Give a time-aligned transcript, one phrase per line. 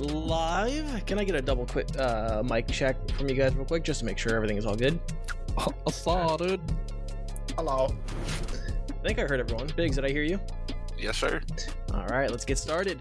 [0.00, 1.06] live.
[1.06, 4.00] Can I get a double quick uh, mic check from you guys real quick just
[4.00, 4.98] to make sure everything is all good?
[5.58, 6.60] I saw dude.
[7.56, 7.94] Hello.
[8.26, 9.68] I think I heard everyone.
[9.76, 10.40] Biggs, did I hear you?
[10.98, 11.40] Yes, sir.
[11.92, 13.00] All right, let's get started.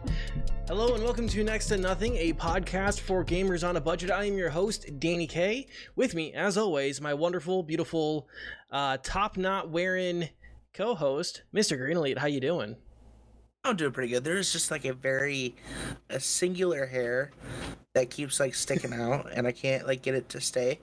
[0.67, 4.11] Hello and welcome to Next to Nothing, a podcast for gamers on a budget.
[4.11, 5.67] I am your host, Danny K.
[5.95, 8.27] With me, as always, my wonderful, beautiful,
[8.71, 10.29] uh, top knot wearing
[10.73, 11.77] co-host, Mr.
[11.77, 12.17] Green Elite.
[12.17, 12.75] How you doing?
[13.65, 14.25] I'm doing pretty good.
[14.25, 15.55] There's just like a very
[16.09, 17.31] a singular hair
[17.93, 20.79] that keeps like sticking out, and I can't like get it to stay.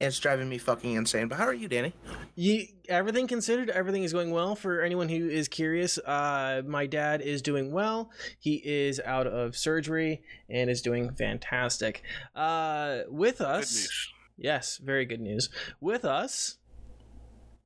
[0.00, 1.26] And it's driving me fucking insane.
[1.26, 1.92] But how are you, Danny?
[2.36, 4.54] You, everything considered, everything is going well.
[4.54, 8.10] For anyone who is curious, uh, my dad is doing well.
[8.38, 12.02] He is out of surgery and is doing fantastic.
[12.34, 14.08] Uh, with Good us, news.
[14.36, 15.48] yes, very good news.
[15.80, 16.58] With us,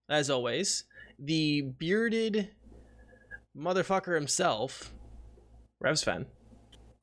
[0.09, 0.85] as always,
[1.19, 2.51] the bearded
[3.59, 4.93] motherfucker himself,
[5.83, 6.27] Revsfen.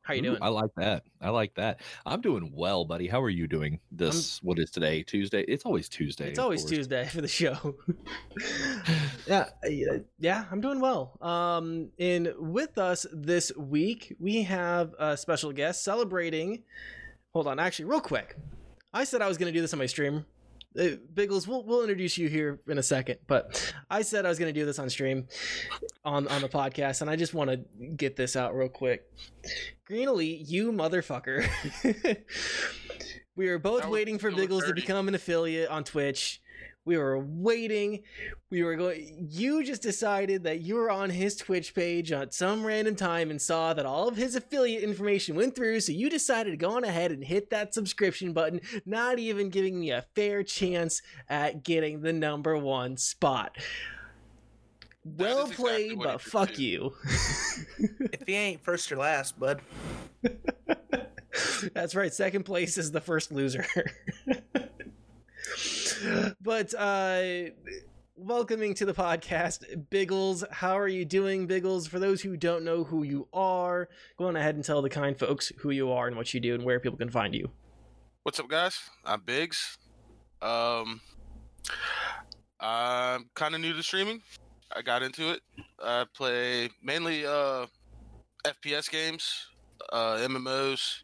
[0.06, 0.38] How you Ooh, doing?
[0.40, 1.04] I like that.
[1.20, 1.82] I like that.
[2.06, 3.08] I'm doing well, buddy.
[3.08, 3.80] How are you doing?
[3.92, 5.02] This what is today?
[5.02, 5.42] Tuesday.
[5.48, 6.30] It's always Tuesday.
[6.30, 6.72] It's always course.
[6.72, 7.76] Tuesday for the show.
[9.28, 11.18] yeah, yeah, yeah, I'm doing well.
[11.22, 16.64] Um, and with us this week, we have a special guest celebrating.
[17.34, 18.38] Hold on, actually, real quick.
[18.94, 20.26] I said I was going to do this on my stream.
[20.80, 24.40] Uh, Biggles, we'll, we'll introduce you here in a second, but I said I was
[24.40, 25.28] going to do this on stream
[26.04, 29.10] on, on the podcast, and I just want to get this out real quick.
[29.86, 31.48] Green Elite, you motherfucker.
[33.36, 34.82] we were both waiting for Biggles to dirty.
[34.82, 36.42] become an affiliate on Twitch.
[36.86, 38.04] We were waiting.
[38.52, 39.28] We were going.
[39.32, 43.42] You just decided that you were on his Twitch page at some random time and
[43.42, 45.80] saw that all of his affiliate information went through.
[45.80, 49.80] So you decided to go on ahead and hit that subscription button, not even giving
[49.80, 53.58] me a fair chance at getting the number one spot.
[55.04, 56.62] Well is exactly played, but fuck too.
[56.62, 56.94] you.
[57.80, 59.62] if he ain't first or last, bud.
[61.74, 62.14] That's right.
[62.14, 63.66] Second place is the first loser.
[66.42, 67.22] but uh
[68.18, 70.44] welcoming to the podcast, Biggles.
[70.52, 71.88] How are you doing, Biggles?
[71.88, 75.18] For those who don't know who you are, go on ahead and tell the kind
[75.18, 77.50] folks who you are and what you do and where people can find you.
[78.24, 78.78] What's up, guys?
[79.04, 79.78] I'm Biggs.
[80.42, 81.02] Um,
[82.60, 84.22] I'm kind of new to streaming.
[84.76, 85.42] I got into it.
[85.84, 87.68] I play mainly uh,
[88.46, 89.48] FPS games,
[89.92, 91.04] uh, MMOs,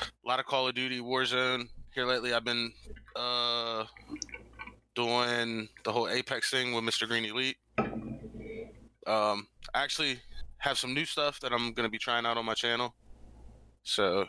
[0.00, 1.68] a lot of Call of Duty, Warzone.
[1.94, 2.72] Here lately, I've been
[3.16, 3.84] uh,
[4.94, 7.06] doing the whole Apex thing with Mr.
[7.08, 7.56] Green Elite.
[9.06, 10.20] Um, I actually
[10.58, 12.94] have some new stuff that I'm going to be trying out on my channel.
[13.82, 14.26] So,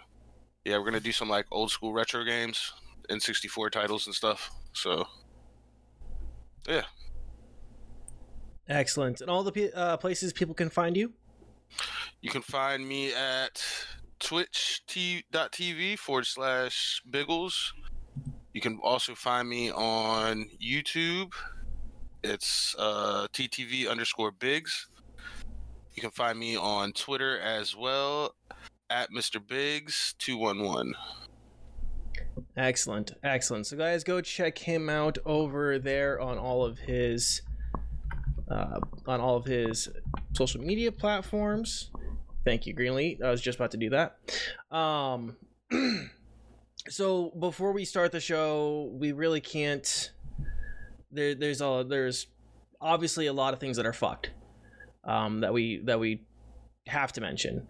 [0.66, 2.74] yeah, we're gonna do some like old school retro games,
[3.10, 4.52] N64 titles and stuff.
[4.74, 5.08] So,
[6.70, 6.84] yeah,
[8.70, 9.22] Excellent.
[9.22, 11.14] And all the uh, places people can find you.
[12.22, 13.64] you can find me at
[14.20, 17.74] twitch.tv forward slash Biggles.
[18.58, 21.32] You can also find me on YouTube.
[22.24, 24.88] It's uh, TTV underscore Biggs.
[25.94, 28.34] You can find me on Twitter as well
[28.90, 29.40] at Mr.
[29.48, 30.96] Biggs two one one.
[32.58, 33.68] Excellent, excellent.
[33.68, 37.44] So, guys, go check him out over there on all of his
[38.50, 39.88] uh, on all of his
[40.34, 41.92] social media platforms.
[42.44, 43.22] Thank you, Greenlee.
[43.22, 44.18] I was just about to do that.
[44.76, 45.38] Um,
[46.90, 50.12] so before we start the show, we really can't.
[51.12, 52.28] There, there's a there's
[52.80, 54.32] obviously a lot of things that are fucked
[55.04, 56.26] um, that we that we
[56.88, 57.68] have to mention.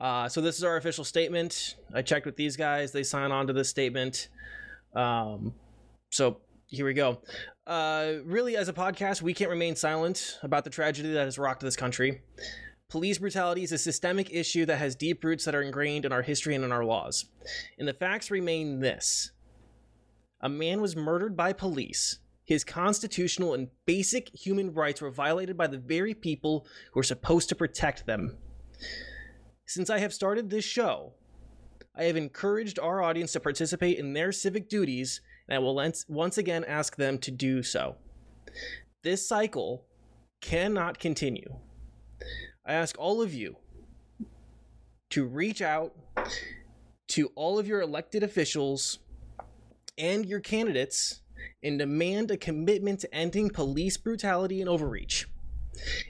[0.00, 1.76] Uh, so this is our official statement.
[1.92, 4.28] I checked with these guys; they sign on to this statement.
[4.94, 5.54] Um,
[6.10, 6.38] so
[6.68, 7.18] here we go.
[7.66, 11.60] Uh, really, as a podcast, we can't remain silent about the tragedy that has rocked
[11.60, 12.22] this country.
[12.88, 16.22] Police brutality is a systemic issue that has deep roots that are ingrained in our
[16.22, 17.26] history and in our laws.
[17.78, 19.32] And the facts remain this
[20.40, 22.20] a man was murdered by police.
[22.46, 27.50] His constitutional and basic human rights were violated by the very people who are supposed
[27.50, 28.38] to protect them.
[29.66, 31.12] Since I have started this show,
[31.94, 35.74] I have encouraged our audience to participate in their civic duties, and I will
[36.08, 37.96] once again ask them to do so.
[39.02, 39.84] This cycle
[40.40, 41.54] cannot continue.
[42.68, 43.56] I ask all of you
[45.08, 45.96] to reach out
[47.08, 48.98] to all of your elected officials
[49.96, 51.22] and your candidates
[51.62, 55.26] and demand a commitment to ending police brutality and overreach.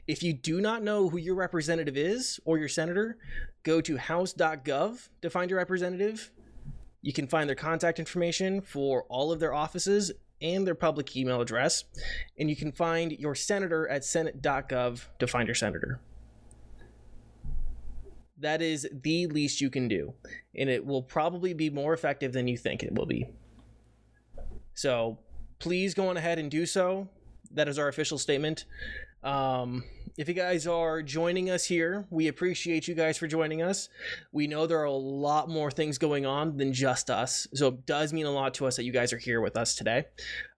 [0.08, 3.18] If you do not know who your representative is or your senator,
[3.62, 6.32] go to house.gov to find your representative.
[7.02, 10.10] You can find their contact information for all of their offices
[10.42, 11.84] and their public email address.
[12.36, 16.00] And you can find your senator at senate.gov to find your senator.
[18.40, 20.14] That is the least you can do,
[20.54, 23.26] and it will probably be more effective than you think it will be.
[24.74, 25.18] So
[25.58, 27.08] please go on ahead and do so.
[27.50, 28.64] That is our official statement.
[29.24, 29.82] Um,
[30.18, 33.88] if you guys are joining us here, we appreciate you guys for joining us.
[34.32, 37.86] We know there are a lot more things going on than just us, so it
[37.86, 40.06] does mean a lot to us that you guys are here with us today.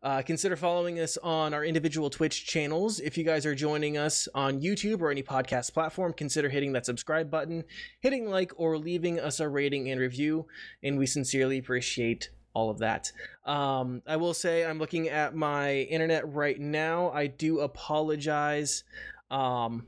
[0.02, 3.00] Uh, consider following us on our individual Twitch channels.
[3.00, 6.86] If you guys are joining us on YouTube or any podcast platform, consider hitting that
[6.86, 7.64] subscribe button,
[8.00, 10.46] hitting like, or leaving us a rating and review,
[10.82, 13.12] and we sincerely appreciate all of that.
[13.44, 17.10] Um, I will say I'm looking at my internet right now.
[17.10, 18.84] I do apologize.
[19.30, 19.86] Um,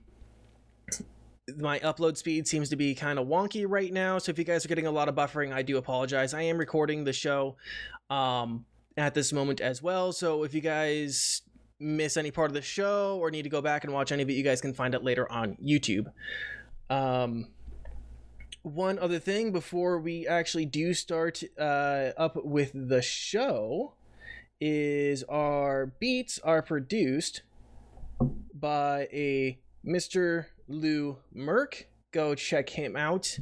[1.58, 4.64] my upload speed seems to be kind of wonky right now, so if you guys
[4.64, 6.34] are getting a lot of buffering, I do apologize.
[6.34, 7.56] I am recording the show
[8.10, 8.64] um,
[8.96, 11.42] at this moment as well, so if you guys
[11.80, 14.30] miss any part of the show or need to go back and watch any of
[14.30, 16.06] it, you guys can find it later on YouTube.
[16.88, 17.48] Um,
[18.62, 23.94] one other thing before we actually do start uh, up with the show
[24.60, 27.42] is our beats are produced
[28.62, 30.46] by a Mr.
[30.68, 31.84] Lou Merck.
[32.12, 33.38] Go check him out.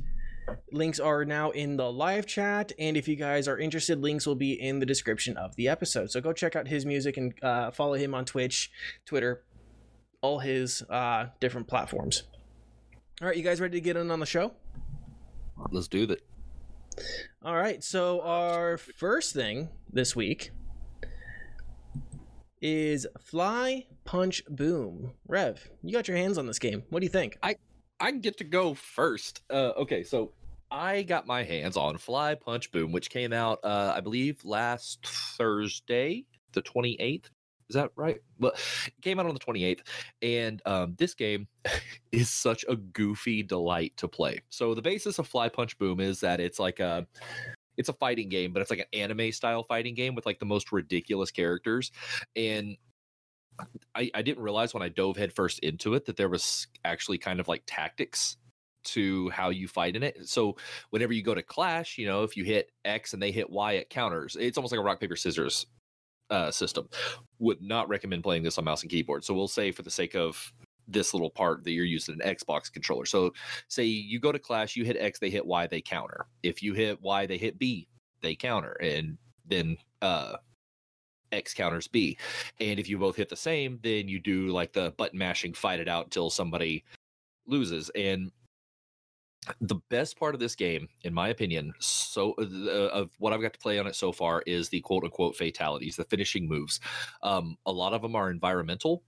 [0.73, 4.35] Links are now in the live chat, and if you guys are interested, links will
[4.35, 6.11] be in the description of the episode.
[6.11, 8.73] So go check out his music and uh, follow him on Twitch,
[9.05, 9.45] Twitter,
[10.23, 12.25] all his uh, different platforms.
[13.21, 14.53] All right, you guys ready to get in on the show?
[15.71, 16.23] Let's do that.
[17.45, 20.51] All right, so our first thing this week
[22.61, 25.13] is Fly Punch Boom.
[25.29, 26.83] Rev, you got your hands on this game.
[26.91, 27.39] What do you think?
[27.43, 27.57] I
[28.01, 29.43] I get to go first.
[29.51, 30.33] Uh, okay, so
[30.71, 35.07] I got my hands on Fly Punch Boom, which came out, uh, I believe, last
[35.07, 37.27] Thursday, the 28th.
[37.69, 38.19] Is that right?
[38.39, 39.81] Well, it came out on the 28th,
[40.23, 41.47] and um, this game
[42.13, 44.41] is such a goofy delight to play.
[44.49, 47.07] So the basis of Fly Punch Boom is that it's like a
[47.77, 50.47] it's a fighting game, but it's like an anime style fighting game with like the
[50.47, 51.93] most ridiculous characters.
[52.35, 52.77] And
[53.95, 57.41] I, I didn't realize when I dove headfirst into it that there was actually kind
[57.41, 58.37] of like tactics
[58.83, 60.29] to how you fight in it.
[60.29, 60.57] So
[60.91, 63.73] whenever you go to clash, you know, if you hit X and they hit Y,
[63.73, 64.37] it counters.
[64.39, 65.67] It's almost like a rock paper scissors
[66.31, 66.89] uh, system.
[67.39, 69.25] Would not recommend playing this on mouse and keyboard.
[69.25, 70.53] So we'll say for the sake of
[70.89, 73.05] this little part that you're using an Xbox controller.
[73.05, 73.33] So
[73.69, 76.27] say you go to Clash, you hit X, they hit Y, they counter.
[76.43, 77.87] If you hit Y, they hit B,
[78.23, 79.17] they counter, and
[79.47, 80.37] then uh,
[81.33, 82.17] X counters B.
[82.61, 85.81] And if you both hit the same, then you do like the button mashing, fight
[85.81, 86.85] it out until somebody
[87.47, 87.91] loses.
[87.95, 88.31] And
[89.61, 93.55] the best part of this game, in my opinion, so uh, of what I've got
[93.55, 96.81] to play on it so far is the quote unquote fatalities, the finishing moves.
[97.23, 99.03] Um, a lot of them are environmental.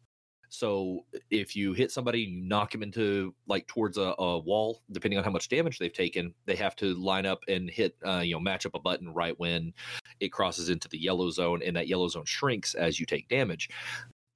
[0.52, 5.16] So if you hit somebody, you knock them into like towards a, a wall, depending
[5.16, 8.34] on how much damage they've taken, they have to line up and hit, uh, you
[8.34, 9.72] know, match up a button right when
[10.20, 13.70] it crosses into the yellow zone, and that yellow zone shrinks as you take damage.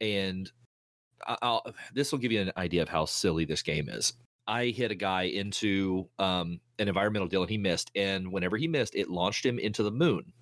[0.01, 0.51] And
[1.27, 4.15] I'll, this will give you an idea of how silly this game is.
[4.47, 7.91] I hit a guy into um, an environmental deal and he missed.
[7.95, 10.33] And whenever he missed, it launched him into the moon.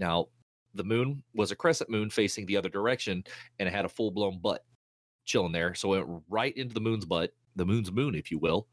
[0.00, 0.26] Now,
[0.74, 3.22] the moon was a crescent moon facing the other direction
[3.60, 4.64] and it had a full blown butt
[5.30, 5.74] chilling there.
[5.74, 8.66] So it went right into the moon's butt, the moon's moon, if you will.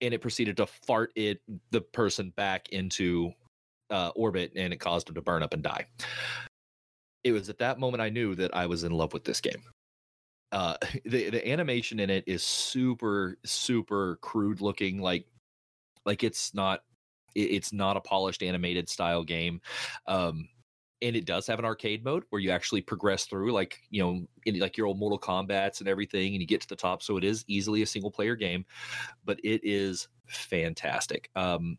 [0.00, 1.40] And it proceeded to fart it,
[1.70, 3.32] the person back into
[3.90, 5.86] uh, orbit and it caused him to burn up and die.
[7.22, 9.62] It was at that moment I knew that I was in love with this game
[10.52, 15.26] uh the the animation in it is super super crude looking like
[16.04, 16.80] like it's not
[17.36, 19.60] it's not a polished animated style game
[20.08, 20.48] um
[21.02, 24.26] and it does have an arcade mode where you actually progress through like you know
[24.46, 27.16] in like your old Mortal Kombats and everything and you get to the top so
[27.16, 28.64] it is easily a single player game
[29.24, 31.78] but it is fantastic um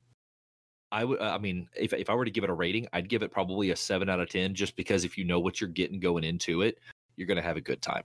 [0.93, 3.23] I would, I mean, if if I were to give it a rating, I'd give
[3.23, 6.01] it probably a seven out of ten, just because if you know what you're getting
[6.01, 6.79] going into it,
[7.15, 8.03] you're gonna have a good time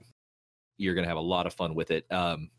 [0.77, 2.05] you're going to have a lot of fun with it.
[2.11, 2.49] Um,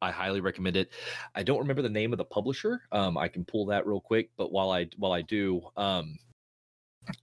[0.00, 0.90] I highly recommend it.
[1.34, 2.82] I don't remember the name of the publisher.
[2.92, 6.18] Um, I can pull that real quick, but while I while I do, um,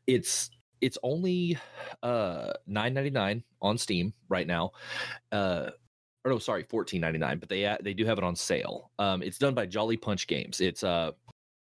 [0.07, 0.49] it's
[0.83, 1.57] it's only
[2.03, 4.71] uh 9.99 on Steam right now.
[5.31, 5.69] Uh,
[6.25, 8.91] or no, sorry, 14.99, but they they do have it on sale.
[8.99, 10.61] Um, it's done by Jolly Punch Games.
[10.61, 11.11] It's uh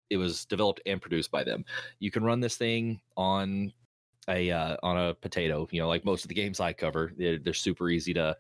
[0.10, 1.64] it was developed and produced by them.
[2.00, 3.72] You can run this thing on
[4.28, 5.68] a uh, on a potato.
[5.72, 8.36] You know, like most of the games I cover, they're, they're super easy to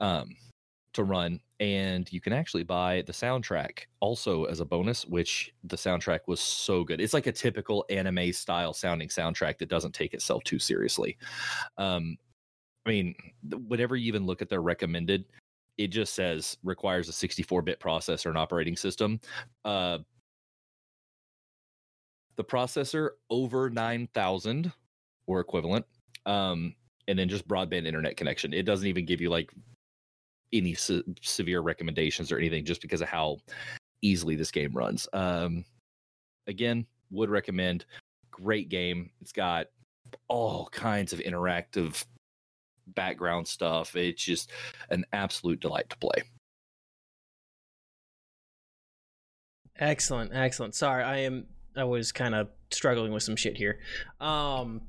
[0.00, 0.34] um,
[0.98, 5.06] to run, and you can actually buy the soundtrack also as a bonus.
[5.06, 7.00] Which the soundtrack was so good.
[7.00, 11.16] It's like a typical anime style sounding soundtrack that doesn't take itself too seriously.
[11.78, 12.16] Um,
[12.84, 13.14] I mean,
[13.68, 15.24] whenever you even look at their recommended,
[15.76, 19.20] it just says requires a 64-bit processor and operating system.
[19.64, 19.98] Uh,
[22.36, 24.72] the processor over 9000
[25.26, 25.84] or equivalent
[26.24, 26.74] um,
[27.08, 29.50] and then just broadband internet connection it doesn't even give you like
[30.52, 33.38] any se- severe recommendations or anything just because of how
[34.02, 35.08] easily this game runs.
[35.12, 35.64] Um,
[36.46, 37.84] again would recommend.
[38.30, 39.10] Great game.
[39.20, 39.66] It's got
[40.28, 42.04] all kinds of interactive
[42.88, 43.94] background stuff.
[43.96, 44.50] It's just
[44.90, 46.22] an absolute delight to play.
[49.78, 50.74] Excellent, excellent.
[50.74, 53.78] Sorry, I am I was kind of struggling with some shit here.
[54.20, 54.82] Um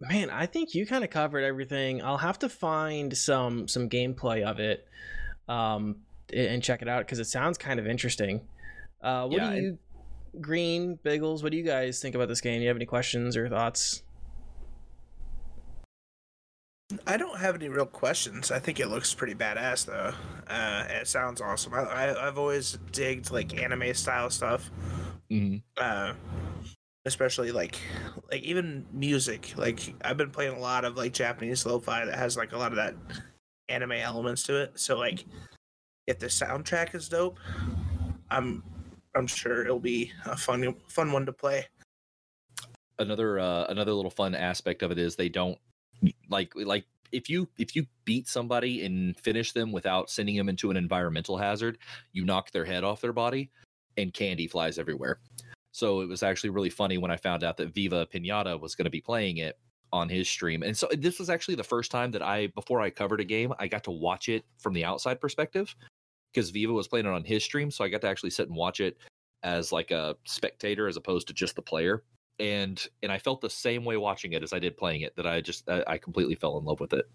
[0.00, 2.02] man, I think you kind of covered everything.
[2.02, 4.86] I'll have to find some some gameplay of it
[5.48, 5.96] um
[6.32, 8.40] and check it out cuz it sounds kind of interesting.
[9.02, 9.78] Uh what Yeah, do and- you
[10.42, 12.56] Green Biggles, what do you guys think about this game?
[12.58, 14.02] Do you have any questions or thoughts?
[17.06, 18.50] I don't have any real questions.
[18.50, 20.12] I think it looks pretty badass though.
[20.46, 21.74] Uh, it sounds awesome.
[21.74, 24.70] I, I I've always digged like anime style stuff.
[25.30, 25.62] Mhm.
[25.76, 26.14] Uh,
[27.04, 27.78] especially like
[28.30, 29.54] like even music.
[29.56, 32.72] Like I've been playing a lot of like Japanese lo-fi that has like a lot
[32.72, 32.94] of that
[33.68, 34.78] anime elements to it.
[34.78, 35.24] So like
[36.06, 37.38] if the soundtrack is dope,
[38.30, 38.62] I'm
[39.14, 41.66] I'm sure it'll be a fun fun one to play.
[42.98, 45.58] another uh, another little fun aspect of it is they don't
[46.28, 50.70] like like if you if you beat somebody and finish them without sending them into
[50.70, 51.78] an environmental hazard,
[52.12, 53.50] you knock their head off their body
[53.96, 55.18] and candy flies everywhere.
[55.78, 58.86] So it was actually really funny when I found out that Viva Pinata was going
[58.86, 59.56] to be playing it
[59.92, 60.64] on his stream.
[60.64, 63.54] And so this was actually the first time that I before I covered a game,
[63.60, 65.76] I got to watch it from the outside perspective
[66.34, 68.56] because Viva was playing it on his stream, so I got to actually sit and
[68.56, 68.98] watch it
[69.44, 72.02] as like a spectator as opposed to just the player
[72.40, 75.14] and and I felt the same way watching it as I did playing it.
[75.14, 77.08] That I just I, I completely fell in love with it.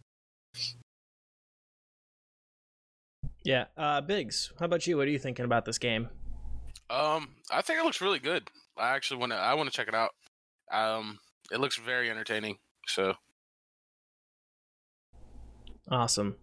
[3.44, 4.96] Yeah, uh Biggs, how about you?
[4.96, 6.08] What are you thinking about this game?
[6.90, 8.50] Um, I think it looks really good.
[8.78, 9.38] I actually want to.
[9.38, 10.12] I want to check it out.
[10.72, 11.20] Um,
[11.52, 12.58] it looks very entertaining.
[12.88, 13.16] So
[15.90, 16.36] Awesome.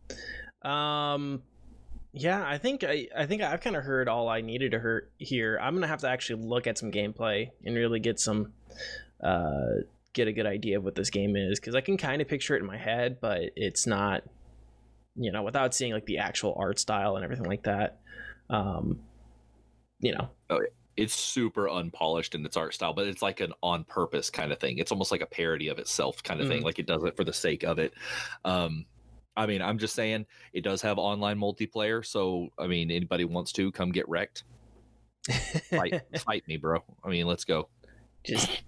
[0.63, 1.43] Um
[2.13, 5.09] yeah, I think I, I think I've kind of heard all I needed to hear
[5.19, 5.59] here.
[5.63, 8.53] I'm gonna have to actually look at some gameplay and really get some
[9.23, 9.83] uh
[10.13, 12.57] get a good idea of what this game is because I can kind of picture
[12.57, 14.25] it in my head, but it's not
[15.17, 18.01] you know without seeing like the actual art style and everything like that.
[18.51, 19.01] Um,
[20.01, 20.29] you know,
[20.97, 24.59] It's super unpolished in its art style, but it's like an on purpose kind of
[24.59, 24.79] thing.
[24.79, 26.63] It's almost like a parody of itself kind of thing.
[26.63, 27.95] Like it does it for the sake of it.
[28.45, 28.85] Um,
[29.37, 32.05] I mean, I'm just saying it does have online multiplayer.
[32.05, 34.45] So I mean, anybody wants to come get wrecked,
[35.71, 36.83] fight, fight me, bro.
[37.05, 37.69] I mean, let's go.
[38.25, 38.63] just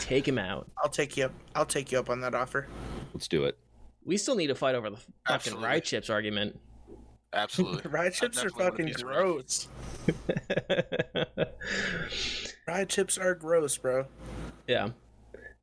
[0.00, 0.70] take him out.
[0.82, 1.32] I'll take you up.
[1.54, 2.68] I'll take you up on that offer.
[3.12, 3.58] Let's do it.
[4.04, 5.64] We still need to fight over the fucking Absolutely.
[5.64, 6.58] rye chips argument.
[7.34, 7.82] Absolutely.
[7.90, 9.68] Rye chips are fucking gross.
[12.66, 14.06] Rye chips are gross, bro.
[14.66, 14.88] yeah.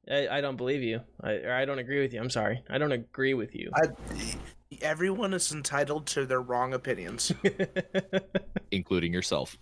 [0.09, 1.01] I, I don't believe you.
[1.23, 2.19] I, or I don't agree with you.
[2.19, 2.63] I'm sorry.
[2.69, 3.71] I don't agree with you.
[3.73, 3.87] I,
[4.81, 7.31] everyone is entitled to their wrong opinions.
[8.71, 9.57] including yourself.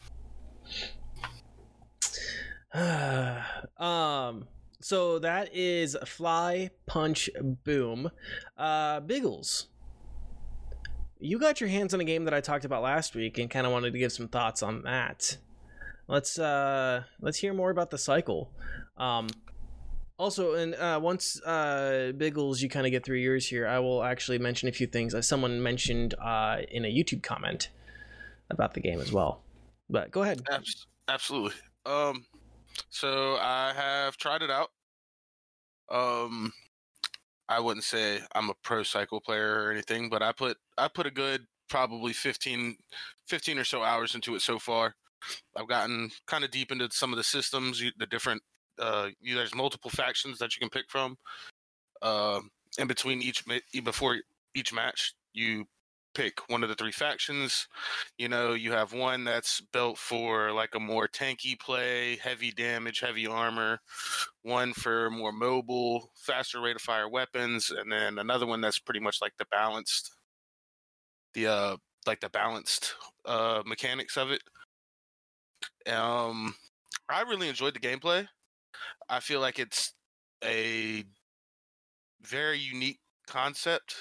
[2.73, 4.47] um
[4.81, 7.27] so that is fly punch
[7.63, 8.11] boom
[8.59, 9.68] uh biggles
[11.19, 13.65] you got your hands on a game that i talked about last week and kind
[13.65, 15.37] of wanted to give some thoughts on that.
[16.07, 18.51] Let's uh let's hear more about the cycle.
[18.97, 19.27] Um
[20.17, 24.03] also and uh once uh biggles you kind of get through yours here i will
[24.03, 25.13] actually mention a few things.
[25.13, 27.69] As someone mentioned uh in a youtube comment
[28.49, 29.43] about the game as well.
[29.89, 30.41] But go ahead.
[31.07, 31.59] Absolutely.
[31.85, 32.25] Um,
[32.89, 34.69] so I have tried it out.
[35.91, 36.51] Um,
[37.49, 41.07] I wouldn't say I'm a pro cycle player or anything, but I put I put
[41.07, 42.75] a good probably 15,
[43.27, 44.95] 15 or so hours into it so far.
[45.55, 48.41] I've gotten kind of deep into some of the systems, the different.
[48.77, 51.17] Uh, you, there's multiple factions that you can pick from.
[52.01, 52.39] Uh,
[52.77, 53.43] in between each
[53.83, 54.17] before
[54.55, 55.65] each match, you
[56.15, 57.67] pick one of the three factions
[58.17, 62.99] you know, you have one that's built for like a more tanky play, heavy damage,
[62.99, 63.79] heavy armor,
[64.43, 68.99] one for more mobile, faster rate of fire weapons, and then another one that's pretty
[68.99, 70.11] much like the balanced
[71.33, 74.41] the uh like the balanced uh mechanics of it.
[75.87, 76.55] Um
[77.09, 78.27] I really enjoyed the gameplay.
[79.09, 79.93] I feel like it's
[80.43, 81.03] a
[82.21, 83.95] very unique concept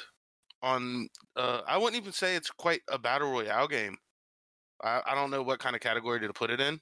[0.62, 3.96] on uh I wouldn't even say it's quite a battle royale game.
[4.82, 6.80] I, I don't know what kind of category to put it in.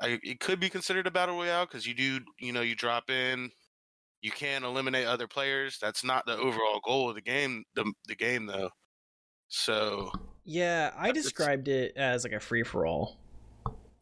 [0.00, 3.10] I, it could be considered a battle royale because you do, you know, you drop
[3.10, 3.50] in,
[4.22, 5.78] You can eliminate other players.
[5.80, 7.64] That's not the overall goal of the game.
[7.74, 8.70] The the game though.
[9.48, 10.12] So
[10.44, 13.18] Yeah, I described it as like a free for all.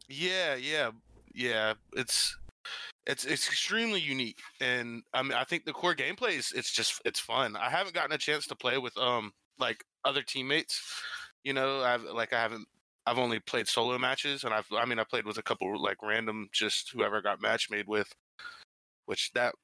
[0.09, 0.91] yeah, yeah,
[1.33, 1.73] yeah.
[1.93, 2.37] It's
[3.07, 7.01] it's it's extremely unique, and I mean I think the core gameplay is it's just
[7.05, 7.55] it's fun.
[7.55, 10.81] I haven't gotten a chance to play with um like other teammates.
[11.43, 12.67] You know, I've like I haven't.
[13.05, 15.97] I've only played solo matches, and I've I mean I played with a couple like
[16.03, 18.13] random just whoever got match made with,
[19.05, 19.55] which that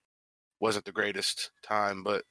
[0.61, 2.23] wasn't the greatest time, but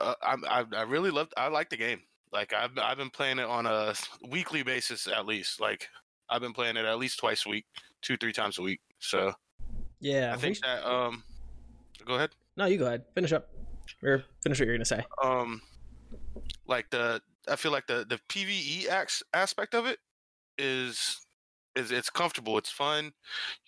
[0.00, 2.00] uh, I, I I really loved I like the game.
[2.32, 3.94] Like I've I've been playing it on a
[4.28, 5.58] weekly basis at least.
[5.58, 5.88] Like
[6.28, 7.64] I've been playing it at least twice a week,
[8.02, 8.80] two three times a week.
[8.98, 9.32] So
[10.00, 11.22] Yeah, I think that um,
[12.04, 12.30] go ahead.
[12.56, 13.04] no, you go ahead.
[13.14, 13.48] Finish up.
[14.02, 15.04] Or finish what you're gonna say.
[15.22, 15.62] Um,
[16.66, 19.98] like the I feel like the the PVE ax- aspect of it
[20.58, 21.18] is
[21.76, 22.58] is it's comfortable.
[22.58, 23.12] It's fun.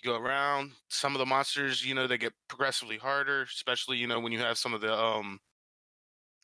[0.03, 0.73] You go around.
[0.89, 4.41] Some of the monsters, you know, they get progressively harder, especially you know when you
[4.41, 5.39] have some of the um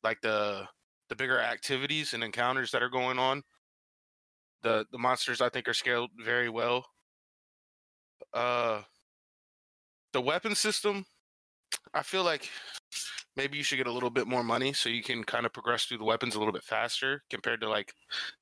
[0.02, 0.66] like the
[1.08, 3.42] the bigger activities and encounters that are going on.
[4.62, 6.86] The the monsters I think are scaled very well.
[8.32, 8.82] Uh
[10.12, 11.04] the weapon system,
[11.94, 12.50] I feel like
[13.36, 15.84] maybe you should get a little bit more money so you can kind of progress
[15.86, 17.94] through the weapons a little bit faster compared to like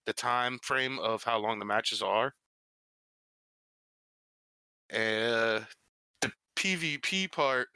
[0.07, 2.35] the time frame of how long the matches are.
[4.93, 5.65] Uh,
[6.21, 7.69] the PvP part,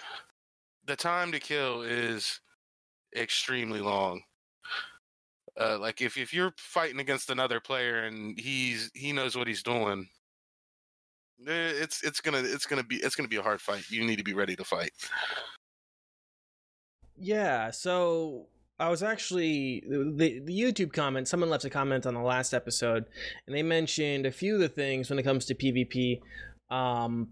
[0.85, 2.41] the time to kill is
[3.17, 4.23] extremely long.
[5.59, 9.63] Uh, like if if you're fighting against another player and he's he knows what he's
[9.63, 10.09] doing,
[11.47, 13.89] it's it's gonna it's gonna be it's gonna be a hard fight.
[13.91, 14.93] You need to be ready to fight.
[17.17, 18.47] Yeah, so
[18.79, 21.29] I was actually the the YouTube comment.
[21.29, 23.05] Someone left a comment on the last episode,
[23.47, 26.21] and they mentioned a few of the things when it comes to PvP.
[26.71, 27.29] Um,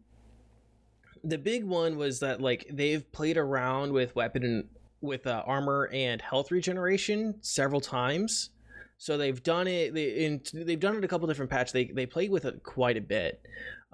[1.22, 4.68] the big one was that like they've played around with weapon
[5.00, 8.50] with uh, armor and health regeneration several times.
[8.98, 9.94] So they've done it.
[9.94, 11.72] They in, they've done it a couple different patches.
[11.72, 13.40] They they played with it quite a bit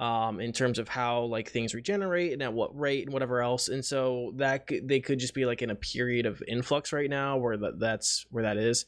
[0.03, 3.69] um, in terms of how like things regenerate and at what rate and whatever else.
[3.69, 7.37] And so that they could just be like in a period of influx right now
[7.37, 8.87] where that that's where that is.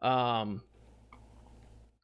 [0.00, 0.62] Um,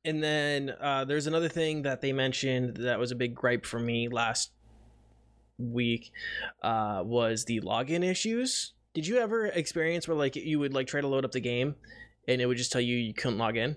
[0.05, 3.79] and then uh, there's another thing that they mentioned that was a big gripe for
[3.79, 4.51] me last
[5.57, 6.13] week
[6.63, 8.75] uh, was the login issues.
[8.93, 11.77] Did you ever experience where like you would like try to load up the game
[12.29, 13.75] and it would just tell you you couldn't log in?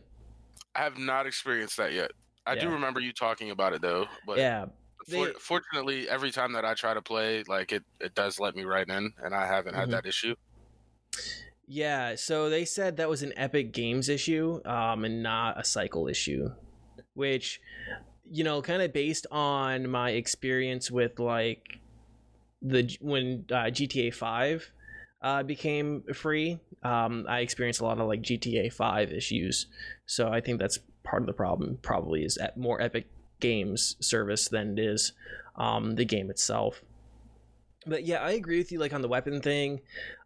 [0.75, 2.11] I have not experienced that yet.
[2.45, 4.65] I do remember you talking about it though, but yeah,
[5.09, 8.63] for, fortunately, every time that I try to play, like it, it does let me
[8.65, 9.75] right in, and I haven't Mhm.
[9.75, 10.35] had that issue.
[11.65, 16.07] Yeah, so they said that was an Epic Games issue, um, and not a cycle
[16.07, 16.49] issue,
[17.13, 17.61] which,
[18.29, 21.79] you know, kind of based on my experience with like
[22.61, 24.71] the when uh, GTA Five
[25.21, 29.67] uh, became free, um, I experienced a lot of like GTA Five issues.
[30.05, 31.79] So I think that's part of the problem.
[31.81, 33.07] Probably is at more Epic
[33.39, 35.13] Games service than it is
[35.55, 36.81] um, the game itself.
[37.85, 38.79] But yeah, I agree with you.
[38.79, 39.81] Like on the weapon thing,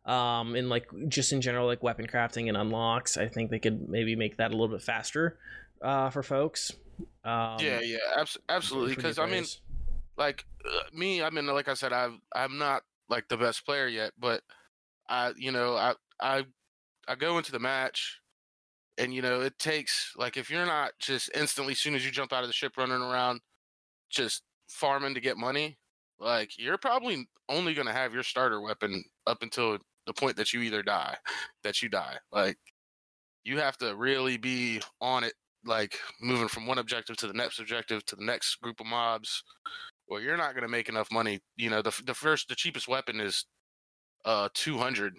[0.05, 3.17] um, and like just in general, like weapon crafting and unlocks.
[3.17, 5.37] I think they could maybe make that a little bit faster
[5.81, 6.71] uh, for folks.
[7.23, 8.95] Um, yeah, yeah, abs- absolutely.
[8.95, 9.45] Because I mean,
[10.17, 13.87] like uh, me, I mean, like I said, I've I'm not like the best player
[13.87, 14.43] yet, but
[15.09, 16.45] I, you know, I I
[17.07, 18.19] I go into the match,
[18.97, 22.33] and you know, it takes like if you're not just instantly, soon as you jump
[22.33, 23.41] out of the ship, running around,
[24.10, 25.77] just farming to get money,
[26.19, 30.62] like you're probably only gonna have your starter weapon up until the point that you
[30.62, 31.15] either die,
[31.63, 32.17] that you die.
[32.31, 32.57] Like
[33.43, 35.33] you have to really be on it,
[35.65, 39.43] like moving from one objective to the next objective to the next group of mobs
[40.07, 42.88] well you're not going to make enough money you know the the first the cheapest
[42.88, 43.45] weapon is
[44.25, 45.13] uh 200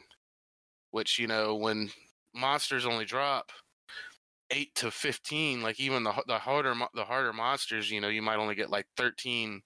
[0.90, 1.90] which you know when
[2.34, 3.50] monsters only drop
[4.50, 8.38] 8 to 15 like even the the harder the harder monsters you know you might
[8.38, 9.62] only get like 13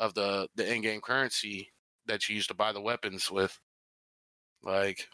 [0.00, 1.72] of the the in-game currency
[2.06, 3.58] that you use to buy the weapons with.
[4.62, 5.08] Like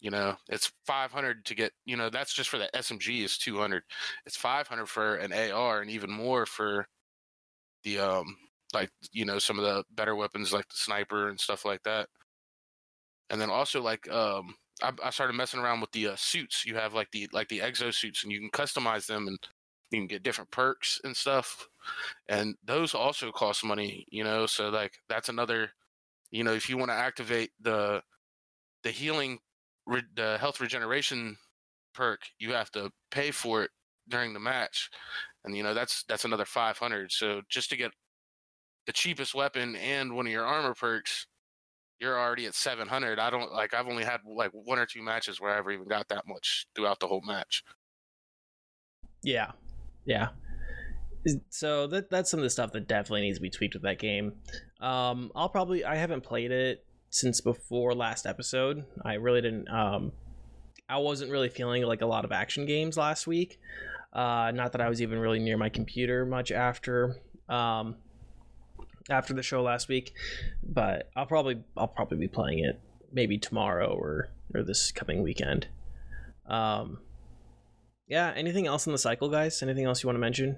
[0.00, 3.82] you know it's 500 to get you know that's just for the smg is 200
[4.26, 6.86] it's 500 for an ar and even more for
[7.84, 8.36] the um
[8.74, 12.08] like you know some of the better weapons like the sniper and stuff like that.
[13.30, 16.64] And then also like um i, I started messing around with the uh, suits.
[16.64, 19.38] You have like the like the exo suits and you can customize them and
[19.90, 21.68] you can get different perks and stuff
[22.28, 24.46] and those also cost money you know?
[24.46, 25.70] So like that's another
[26.30, 28.02] you know if you want to activate the
[28.82, 29.38] the healing
[29.86, 31.36] re- the health regeneration
[31.94, 33.70] perk you have to pay for it
[34.08, 34.90] during the match
[35.44, 37.92] and you know that's that's another 500 so just to get
[38.86, 41.26] the cheapest weapon and one of your armor perks
[42.00, 43.18] you're already at 700.
[43.18, 43.74] I don't like.
[43.74, 46.66] I've only had like one or two matches where I ever even got that much
[46.74, 47.64] throughout the whole match.
[49.22, 49.52] Yeah,
[50.04, 50.28] yeah.
[51.50, 53.98] So that that's some of the stuff that definitely needs to be tweaked with that
[53.98, 54.34] game.
[54.80, 58.84] Um, I'll probably I haven't played it since before last episode.
[59.04, 59.68] I really didn't.
[59.68, 60.12] Um,
[60.88, 63.60] I wasn't really feeling like a lot of action games last week.
[64.12, 67.16] Uh, not that I was even really near my computer much after
[67.48, 67.96] um,
[69.08, 70.12] after the show last week,
[70.62, 72.80] but I'll probably I'll probably be playing it
[73.12, 75.68] maybe tomorrow or or this coming weekend.
[76.46, 76.98] Um,
[78.06, 78.32] yeah.
[78.34, 79.62] Anything else in the cycle, guys?
[79.62, 80.56] Anything else you want to mention?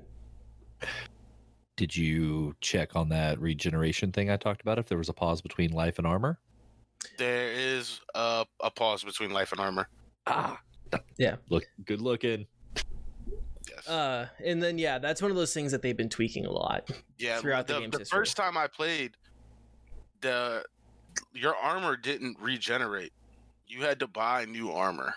[1.77, 4.79] Did you check on that regeneration thing I talked about?
[4.79, 6.39] If there was a pause between life and armor?
[7.17, 9.89] There is a, a pause between life and armor.
[10.27, 10.61] Ah,
[11.17, 11.37] Yeah.
[11.49, 12.47] Look, good looking.
[13.87, 13.89] Yes.
[13.89, 16.91] Uh, and then yeah, that's one of those things that they've been tweaking a lot.
[17.19, 17.39] yeah.
[17.39, 18.19] throughout the the, game's the history.
[18.19, 19.17] first time I played,
[20.21, 20.65] the
[21.33, 23.13] your armor didn't regenerate.
[23.67, 25.15] You had to buy new armor,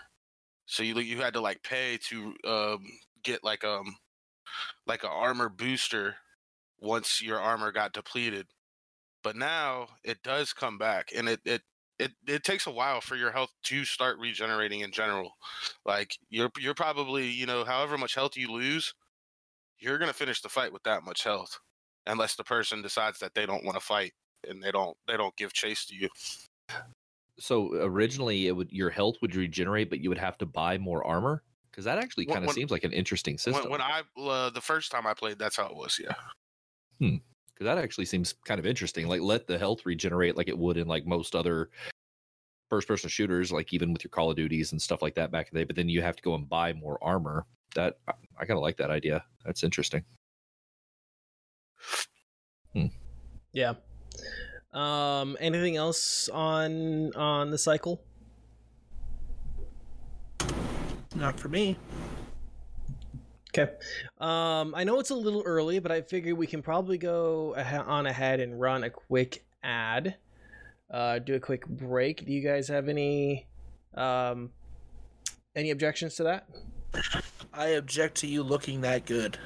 [0.66, 2.84] so you you had to like pay to um,
[3.22, 3.96] get like um
[4.86, 6.16] like a armor booster
[6.80, 8.46] once your armor got depleted.
[9.22, 11.62] But now it does come back, and it it
[11.98, 15.32] it, it takes a while for your health to start regenerating in general.
[15.84, 18.94] Like you're you're probably you know however much health you lose,
[19.78, 21.58] you're gonna finish the fight with that much health,
[22.06, 24.12] unless the person decides that they don't want to fight
[24.48, 26.08] and they don't they don't give chase to you.
[27.38, 31.04] So originally, it would your health would regenerate, but you would have to buy more
[31.04, 31.42] armor.
[31.70, 33.68] Because that actually kind of seems like an interesting system.
[33.68, 36.00] When, when I uh, the first time I played, that's how it was.
[36.00, 36.14] Yeah.
[37.54, 39.06] Because that actually seems kind of interesting.
[39.08, 41.70] Like let the health regenerate like it would in like most other
[42.68, 45.48] first person shooters, like even with your Call of Duties and stuff like that back
[45.48, 45.64] in the day.
[45.64, 47.46] But then you have to go and buy more armor.
[47.74, 49.24] That I, I kind of like that idea.
[49.44, 50.04] That's interesting.
[53.54, 53.74] Yeah.
[54.72, 58.02] Um, anything else on on the cycle?
[61.14, 61.78] Not for me.
[63.56, 63.72] Okay.
[64.18, 68.06] Um, I know it's a little early, but I figure we can probably go on
[68.06, 70.16] ahead and run a quick ad.
[70.90, 72.26] Uh, do a quick break.
[72.26, 73.46] Do you guys have any
[73.94, 74.50] um,
[75.54, 76.48] any objections to that?
[77.52, 79.38] I object to you looking that good.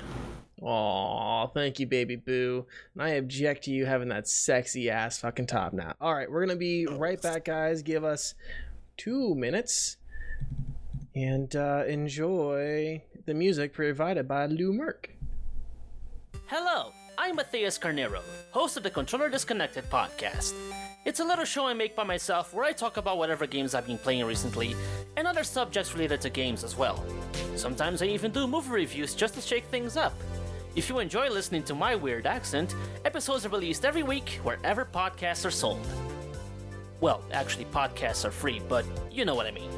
[0.62, 2.66] Aw, thank you, baby boo.
[2.94, 5.94] And I object to you having that sexy ass fucking top now.
[6.00, 7.82] All right, we're gonna be right back, guys.
[7.82, 8.34] Give us
[8.96, 9.98] two minutes
[11.14, 15.10] and uh, enjoy the music provided by Lou Merck.
[16.46, 20.54] Hello, I'm Matthias Carnero, host of the Controller Disconnected podcast.
[21.04, 23.86] It's a little show I make by myself where I talk about whatever games I've
[23.86, 24.74] been playing recently
[25.18, 27.04] and other subjects related to games as well.
[27.54, 30.14] Sometimes I even do movie reviews just to shake things up.
[30.74, 35.44] If you enjoy listening to my weird accent, episodes are released every week wherever podcasts
[35.44, 35.86] are sold.
[37.02, 39.70] Well, actually, podcasts are free, but you know what I mean.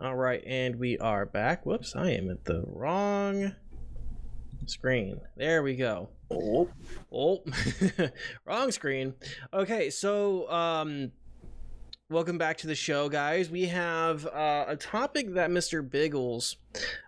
[0.00, 1.66] All right, and we are back.
[1.66, 3.56] Whoops, I am at the wrong
[4.66, 5.20] screen.
[5.36, 6.10] There we go.
[6.30, 6.68] Oh,
[7.10, 7.42] Oh,
[8.44, 9.14] wrong screen.
[9.52, 11.10] Okay, so um,
[12.10, 13.50] welcome back to the show, guys.
[13.50, 15.88] We have uh, a topic that Mr.
[15.88, 16.56] Biggles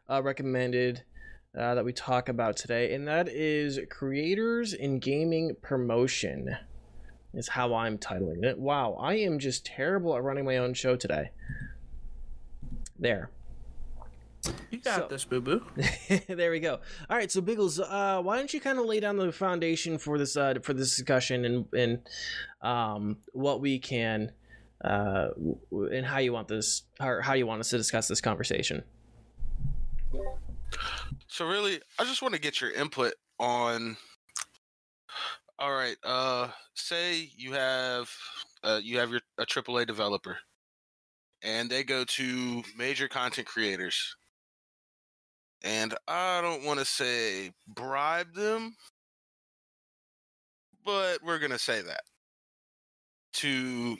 [0.08, 1.04] uh, recommended
[1.56, 6.56] uh, that we talk about today, and that is creators in gaming promotion.
[7.32, 8.58] Is how I'm titling it.
[8.58, 11.30] Wow, I am just terrible at running my own show today.
[13.00, 13.30] There.
[14.70, 15.62] you got So- this, boo boo.
[16.28, 16.78] there we go.
[17.08, 20.18] All right, so Biggles, uh, why don't you kind of lay down the foundation for
[20.18, 21.98] this uh, for this discussion and and
[22.62, 24.32] um, what we can
[24.84, 25.28] uh,
[25.72, 28.82] and how you want this or how you want us to discuss this conversation.
[31.28, 33.96] So really, I just want to get your input on.
[35.58, 35.96] All right.
[36.04, 38.10] Uh, say you have
[38.62, 40.38] uh, you have your a AAA developer,
[41.42, 44.16] and they go to major content creators,
[45.62, 48.76] and I don't want to say bribe them,
[50.84, 52.02] but we're gonna say that.
[53.34, 53.96] To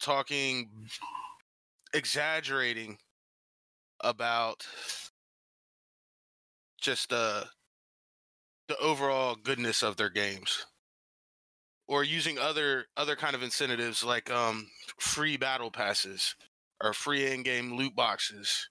[0.00, 0.70] talking
[1.94, 2.98] exaggerating
[4.00, 4.66] about
[6.80, 7.44] just uh
[8.68, 10.66] the overall goodness of their games
[11.88, 16.34] or using other other kind of incentives like um free battle passes
[16.82, 18.68] or free in-game loot boxes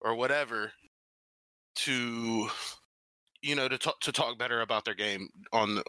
[0.00, 0.72] or whatever
[1.76, 2.48] to
[3.42, 5.84] you know to talk to talk better about their game on the,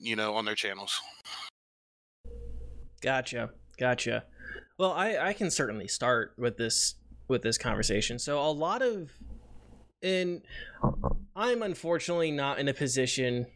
[0.00, 1.00] you know on their channels
[3.02, 4.24] Gotcha, gotcha.
[4.78, 6.94] Well, I I can certainly start with this
[7.28, 8.18] with this conversation.
[8.18, 9.12] So a lot of
[10.02, 10.42] and
[11.34, 13.46] I'm unfortunately not in a position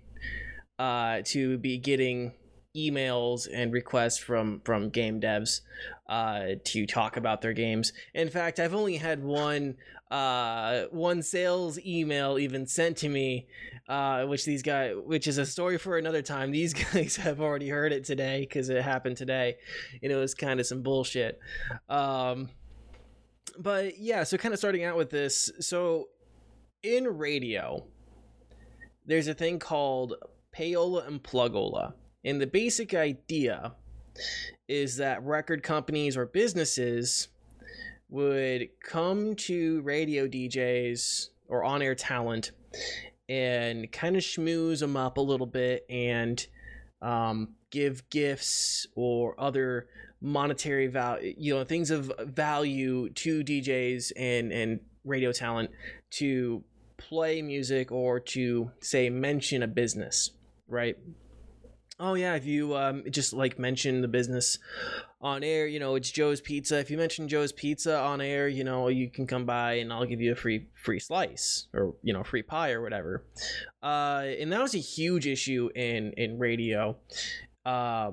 [0.78, 2.32] uh, to be getting
[2.76, 5.60] emails and requests from from game devs
[6.08, 7.92] uh, to talk about their games.
[8.14, 9.76] In fact, I've only had one
[10.10, 13.46] uh, one sales email even sent to me,
[13.88, 16.50] uh, which these guys, which is a story for another time.
[16.50, 19.56] These guys have already heard it today because it happened today,
[20.02, 21.38] and it was kind of some bullshit.
[21.88, 22.48] Um,
[23.58, 26.08] but yeah, so kind of starting out with this, so
[26.82, 27.84] in radio,
[29.06, 30.14] there's a thing called
[30.56, 31.94] payola and plugola.
[32.24, 33.72] And the basic idea
[34.68, 37.28] is that record companies or businesses
[38.08, 42.52] would come to radio DJs or on air talent
[43.28, 46.46] and kind of schmooze them up a little bit and
[47.00, 49.88] um, give gifts or other
[50.20, 55.70] monetary value, you know, things of value to DJs and, and radio talent
[56.10, 56.62] to
[56.96, 60.30] play music or to say mention a business,
[60.68, 60.96] right?
[62.02, 64.56] Oh yeah, if you um, just like mention the business
[65.20, 66.78] on air, you know it's Joe's Pizza.
[66.78, 70.06] If you mention Joe's Pizza on air, you know you can come by and I'll
[70.06, 73.26] give you a free free slice or you know free pie or whatever.
[73.82, 76.96] Uh, and that was a huge issue in in radio.
[77.66, 78.12] Uh,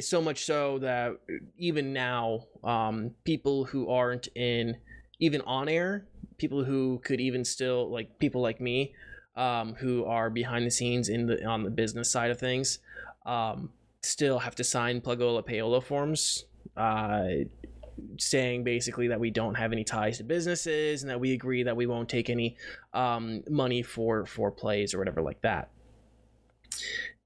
[0.00, 1.12] so much so that
[1.56, 4.76] even now, um, people who aren't in
[5.20, 8.92] even on air, people who could even still like people like me
[9.38, 12.80] um, who are behind the scenes in the on the business side of things
[13.24, 13.70] um,
[14.02, 16.44] still have to sign plugola payola forms
[16.76, 17.24] uh,
[18.18, 21.76] saying basically that we don't have any ties to businesses and that we agree that
[21.76, 22.56] we won't take any
[22.92, 25.70] um, money for for plays or whatever like that.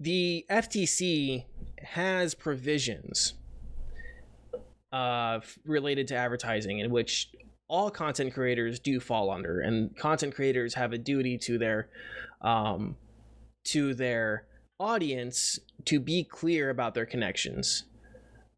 [0.01, 1.45] The ftc
[1.79, 3.35] has provisions
[4.93, 7.31] uh, related to advertising in which
[7.73, 11.89] all content creators do fall under and content creators have a duty to their
[12.43, 12.97] um,
[13.65, 14.45] to their
[14.79, 17.85] audience to be clear about their connections.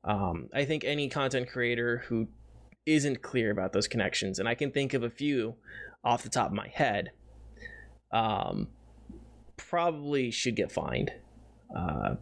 [0.02, 2.28] Um, i think any content creator who
[2.84, 5.54] isn't clear about those connections and i can think of a few
[6.04, 7.12] off the top of my head
[8.12, 8.68] um,
[9.56, 11.10] probably should get fined.
[11.74, 12.16] Uh,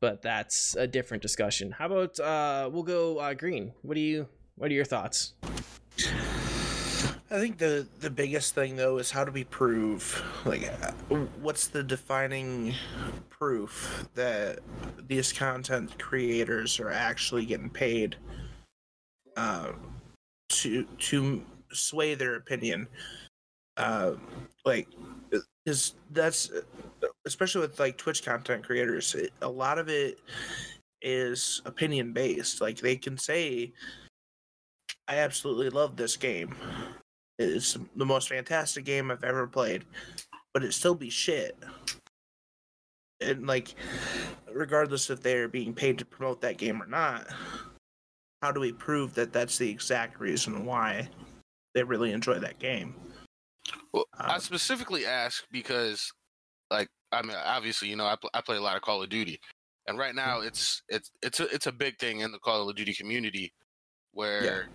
[0.00, 1.72] but that's a different discussion.
[1.72, 3.72] How about uh, we'll go uh, green.
[3.82, 5.32] What do you what are your thoughts
[7.32, 10.70] I think the the biggest thing though is how do we prove like
[11.40, 12.74] what's the defining
[13.30, 14.58] proof that
[15.08, 18.16] these content creators are actually getting paid
[19.38, 19.72] uh,
[20.50, 21.42] to to
[21.72, 22.86] sway their opinion?
[23.78, 24.12] Uh,
[24.66, 24.88] like
[25.64, 26.50] because that's
[27.24, 30.18] especially with like Twitch content creators it, a lot of it
[31.00, 33.72] is opinion based like they can say
[35.08, 36.54] I absolutely love this game
[37.38, 39.84] it's the most fantastic game I've ever played,
[40.54, 41.58] but it still be shit.
[43.20, 43.74] And like,
[44.52, 47.28] regardless if they're being paid to promote that game or not,
[48.42, 51.08] how do we prove that that's the exact reason why
[51.74, 52.94] they really enjoy that game?
[53.92, 56.12] Well, I Um, specifically ask because,
[56.70, 59.08] like, I mean, obviously, you know, I, pl- I play a lot of Call of
[59.08, 59.38] Duty,
[59.86, 62.74] and right now it's it's it's a it's a big thing in the Call of
[62.74, 63.52] Duty community,
[64.12, 64.66] where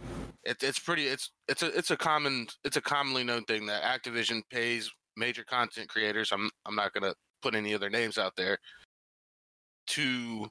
[0.48, 3.84] it, it's pretty it's it's a it's a common it's a commonly known thing that
[3.84, 6.32] Activision pays major content creators.
[6.32, 8.58] I'm I'm not gonna put any other names out there
[9.88, 10.48] to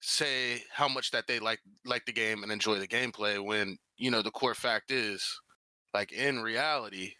[0.00, 4.10] say how much that they like like the game and enjoy the gameplay when you
[4.10, 5.24] know the core fact is
[5.92, 7.12] like in reality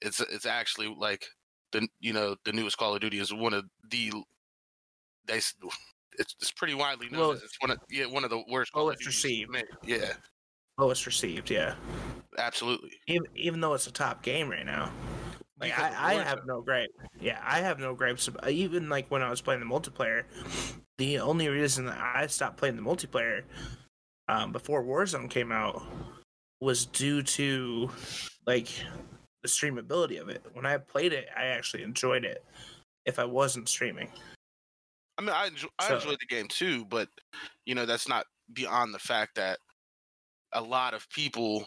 [0.00, 1.26] it's it's actually like
[1.72, 4.12] the you know the newest Call of Duty is one of the
[5.26, 5.54] they it's
[6.40, 8.86] it's pretty widely known Well, it's one of yeah one of the worst Call of
[8.86, 9.64] lowest Duties received.
[9.84, 10.12] Yeah,
[10.78, 11.74] lowest received, yeah.
[12.38, 12.90] absolutely.
[13.06, 14.90] Even even though it's a top game right now.
[15.58, 16.90] Like I, I have no gripe.
[17.18, 18.28] Yeah, I have no gripes.
[18.46, 20.24] Even like when I was playing the multiplayer,
[20.98, 23.42] the only reason that I stopped playing the multiplayer
[24.28, 25.82] um, before Warzone came out
[26.60, 27.90] was due to
[28.46, 28.68] like
[29.42, 30.44] the streamability of it.
[30.52, 32.44] When I played it, I actually enjoyed it.
[33.06, 34.10] If I wasn't streaming,
[35.16, 37.08] I mean, I enjoy, I So- enjoy the game too, but
[37.64, 39.58] you know that's not beyond the fact that
[40.52, 41.66] a lot of people.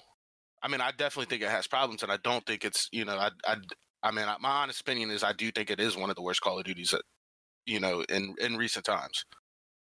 [0.64, 3.18] I mean, I definitely think it has problems, and I don't think it's you know
[3.18, 3.58] I I
[4.04, 6.42] I mean my honest opinion is I do think it is one of the worst
[6.42, 7.04] Call of Duties that
[7.66, 9.26] you know in in recent times,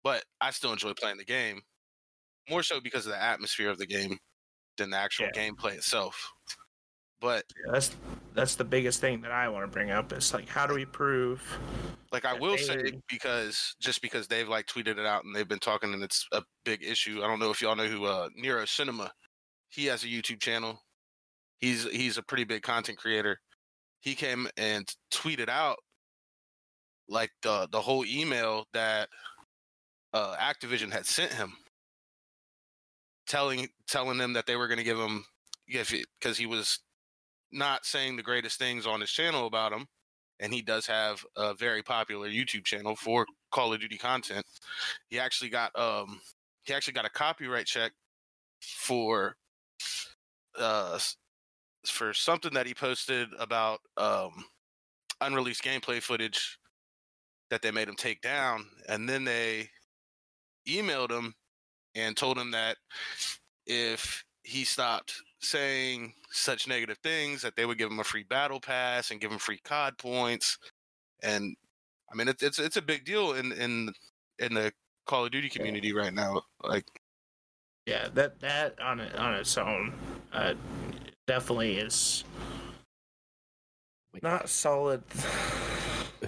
[0.04, 1.62] but I still enjoy playing the game
[2.50, 4.20] more so because of the atmosphere of the game
[4.78, 5.32] than the actual Yeah.
[5.32, 6.32] gameplay itself.
[7.24, 7.96] But Yeah, that's
[8.34, 10.12] that's the biggest thing that I want to bring up.
[10.12, 11.42] Is like, how do we prove?
[12.12, 15.48] Like I will they say because just because they've like tweeted it out and they've
[15.48, 17.24] been talking and it's a big issue.
[17.24, 19.10] I don't know if y'all know who uh Nero Cinema.
[19.70, 20.78] He has a YouTube channel.
[21.60, 23.40] he's he's a pretty big content creator.
[24.02, 25.78] He came and tweeted out
[27.08, 29.08] like the the whole email that
[30.14, 31.54] uh, Activision had sent him,
[33.28, 35.24] telling telling them that they were going to give him
[35.68, 36.80] if because he was
[37.54, 39.88] not saying the greatest things on his channel about him,
[40.40, 44.46] and he does have a very popular YouTube channel for Call of Duty content.
[45.10, 46.20] He actually got um
[46.64, 47.92] he actually got a copyright check
[48.62, 49.36] for
[50.58, 51.00] uh
[51.86, 54.46] for something that he posted about um
[55.22, 56.58] unreleased gameplay footage
[57.50, 59.70] that they made him take down and then they
[60.68, 61.34] emailed him
[61.96, 62.78] and told him that
[63.66, 68.60] if he stopped saying such negative things that they would give him a free battle
[68.60, 70.58] pass and give him free cod points
[71.22, 71.56] and
[72.12, 73.92] i mean it's it's, it's a big deal in in
[74.40, 74.72] in the
[75.06, 76.86] call of duty community right now like
[77.86, 79.94] Yeah, that that on it on its own,
[80.32, 80.54] uh,
[81.28, 82.24] definitely is
[84.22, 85.04] not solid.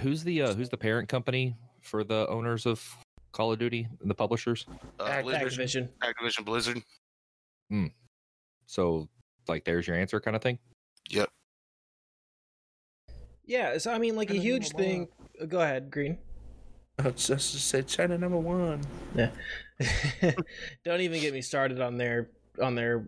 [0.02, 2.84] Who's the uh, who's the parent company for the owners of
[3.32, 4.66] Call of Duty and the publishers?
[5.00, 5.88] uh, Act- Activision.
[6.04, 6.84] activision blizzard
[8.66, 9.08] So
[9.48, 10.60] like, there's your answer, kind of thing.
[11.10, 11.30] Yep.
[13.46, 15.08] Yeah, so I mean, like a huge thing.
[15.42, 16.18] uh, Go ahead, Green.
[16.98, 18.82] I was just to say China number one.
[19.16, 19.32] Yeah.
[20.84, 22.30] Don't even get me started on their
[22.62, 23.06] on their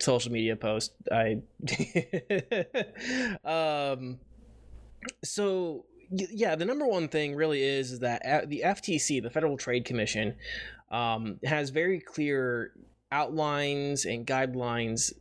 [0.00, 0.92] social media post.
[1.10, 1.42] I
[3.44, 4.18] um
[5.24, 9.84] so yeah, the number one thing really is, is that the FTC, the Federal Trade
[9.84, 10.34] Commission,
[10.90, 12.72] um, has very clear
[13.12, 15.12] outlines and guidelines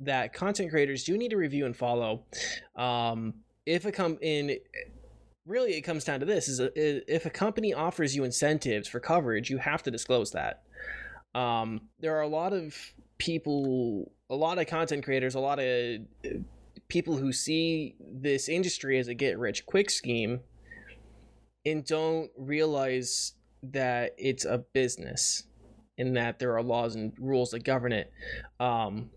[0.00, 2.22] that content creators do need to review and follow.
[2.76, 3.34] Um,
[3.66, 4.58] if it come in
[5.48, 9.00] really it comes down to this is a, if a company offers you incentives for
[9.00, 10.62] coverage you have to disclose that
[11.34, 12.76] um, there are a lot of
[13.18, 16.28] people a lot of content creators a lot of uh,
[16.88, 20.40] people who see this industry as a get rich quick scheme
[21.66, 23.32] and don't realize
[23.62, 25.44] that it's a business
[25.98, 28.12] and that there are laws and rules that govern it
[28.60, 29.10] um,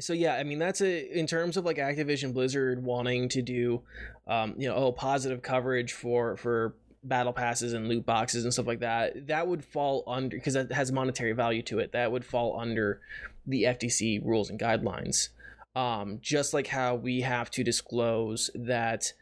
[0.00, 3.82] so yeah i mean that's a in terms of like activision blizzard wanting to do
[4.26, 8.66] um, you know, oh, positive coverage for for battle passes and loot boxes and stuff
[8.66, 9.26] like that.
[9.26, 11.92] That would fall under because that has monetary value to it.
[11.92, 13.00] That would fall under
[13.46, 15.28] the FTC rules and guidelines.
[15.76, 19.12] Um, just like how we have to disclose that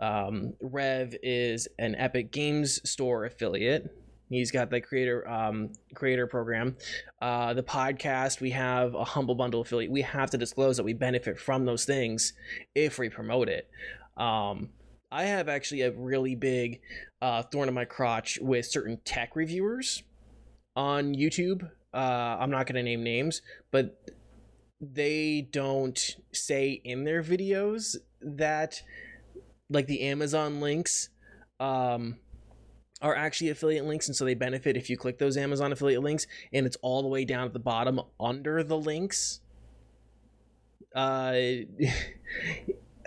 [0.00, 3.94] um, Rev is an Epic Games Store affiliate.
[4.30, 6.76] He's got the creator um, creator program.
[7.20, 9.90] Uh, the podcast we have a Humble Bundle affiliate.
[9.90, 12.32] We have to disclose that we benefit from those things
[12.74, 13.68] if we promote it.
[14.16, 14.70] Um,
[15.10, 16.80] I have actually a really big
[17.20, 20.04] uh, thorn in my crotch with certain tech reviewers
[20.76, 21.68] on YouTube.
[21.92, 23.98] Uh, I'm not going to name names, but
[24.80, 28.80] they don't say in their videos that
[29.68, 31.08] like the Amazon links
[31.58, 32.16] um,
[33.02, 36.26] are actually affiliate links, and so they benefit if you click those Amazon affiliate links,
[36.52, 39.40] and it's all the way down at the bottom under the links.
[40.94, 41.32] Uh,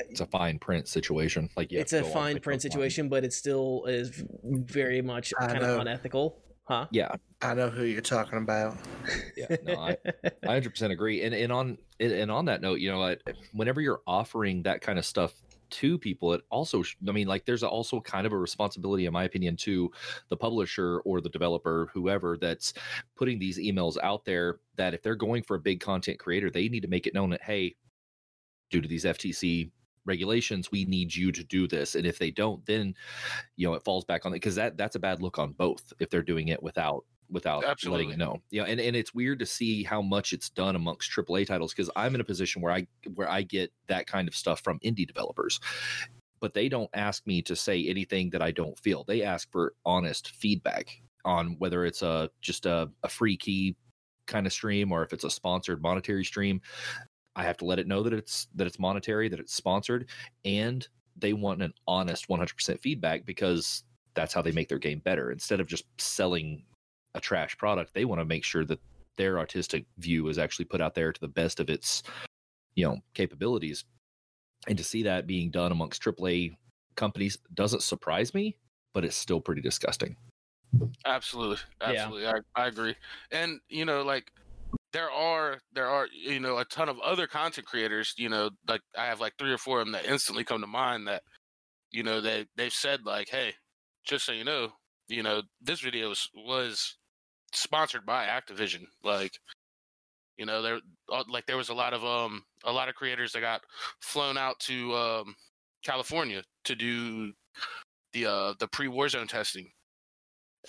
[0.09, 1.49] It's a fine print situation.
[1.55, 5.63] Like yeah, it's a fine print situation, but it still is very much I kind
[5.63, 6.87] of unethical, huh?
[6.91, 8.75] Yeah, I know who you're talking about.
[9.37, 9.55] yeah.
[9.63, 9.97] No, I,
[10.43, 11.23] I 100% agree.
[11.23, 13.17] And and on and- and on that note, you know, I-
[13.53, 15.33] whenever you're offering that kind of stuff
[15.73, 19.23] to people, it also i mean, like, there's also kind of a responsibility, in my
[19.23, 19.91] opinion, to
[20.29, 22.73] the publisher or the developer, whoever that's
[23.15, 24.59] putting these emails out there.
[24.75, 27.29] That if they're going for a big content creator, they need to make it known
[27.31, 27.75] that hey,
[28.69, 29.71] due to these FTC
[30.05, 32.93] regulations we need you to do this and if they don't then
[33.55, 35.93] you know it falls back on it because that that's a bad look on both
[35.99, 38.41] if they're doing it without without letting it know.
[38.51, 41.89] Yeah and, and it's weird to see how much it's done amongst aaa titles because
[41.95, 45.07] i'm in a position where i where i get that kind of stuff from indie
[45.07, 45.59] developers.
[46.39, 49.03] But they don't ask me to say anything that i don't feel.
[49.03, 53.75] They ask for honest feedback on whether it's a just a, a free key
[54.27, 56.61] kind of stream or if it's a sponsored monetary stream.
[57.35, 60.09] I have to let it know that it's that it's monetary that it's sponsored
[60.45, 65.31] and they want an honest 100% feedback because that's how they make their game better.
[65.31, 66.63] Instead of just selling
[67.15, 68.79] a trash product they want to make sure that
[69.17, 72.03] their artistic view is actually put out there to the best of its
[72.75, 73.85] you know capabilities
[74.67, 76.55] and to see that being done amongst aaa
[76.95, 78.57] companies doesn't surprise me
[78.93, 80.15] but it's still pretty disgusting
[81.05, 81.87] Absolutely, Yeah.
[81.87, 82.27] absolutely.
[82.27, 82.95] I, I agree.
[83.31, 84.31] And you know, like
[84.93, 88.13] there are there are you know a ton of other content creators.
[88.17, 90.67] You know, like I have like three or four of them that instantly come to
[90.67, 91.23] mind that
[91.91, 93.55] you know they they've said like, hey,
[94.05, 94.73] just so you know,
[95.07, 96.97] you know this video was, was
[97.53, 98.85] sponsored by Activision.
[99.03, 99.39] Like
[100.37, 100.79] You know, there
[101.11, 103.61] uh, like there was a lot of um a lot of creators that got
[104.01, 105.35] flown out to um
[105.83, 107.33] California to do
[108.13, 109.71] the uh the pre Warzone testing,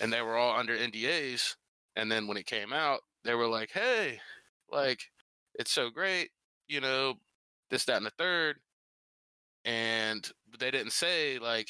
[0.01, 1.55] and they were all under NDAs.
[1.95, 4.19] And then when it came out, they were like, "Hey,
[4.71, 5.01] like
[5.55, 6.31] it's so great,
[6.67, 7.15] you know,
[7.69, 8.57] this, that, and the third.
[9.65, 10.29] And
[10.59, 11.69] they didn't say like,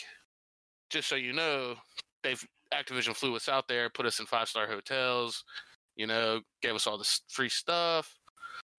[0.89, 1.75] just so you know,
[2.23, 2.43] they've
[2.73, 5.43] Activision flew us out there, put us in five star hotels,
[5.95, 8.15] you know, gave us all this free stuff.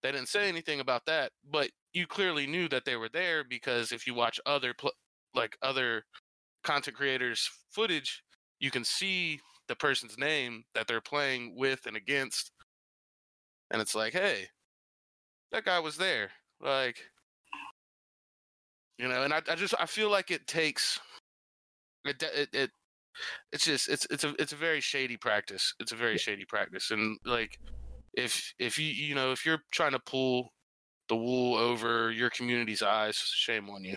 [0.03, 3.91] They didn't say anything about that, but you clearly knew that they were there because
[3.91, 4.91] if you watch other pl-
[5.33, 6.03] like other
[6.63, 8.23] content creators footage,
[8.59, 12.51] you can see the person's name that they're playing with and against.
[13.71, 14.47] And it's like, hey,
[15.51, 16.29] that guy was there.
[16.61, 16.97] Like,
[18.97, 20.99] you know, and I, I just I feel like it takes
[22.05, 22.71] it it, it
[23.51, 25.73] it's just it's it's a it's a very shady practice.
[25.79, 27.59] It's a very shady practice, and like
[28.13, 30.49] if if you you know if you're trying to pull
[31.09, 33.95] the wool over your community's eyes, shame on you.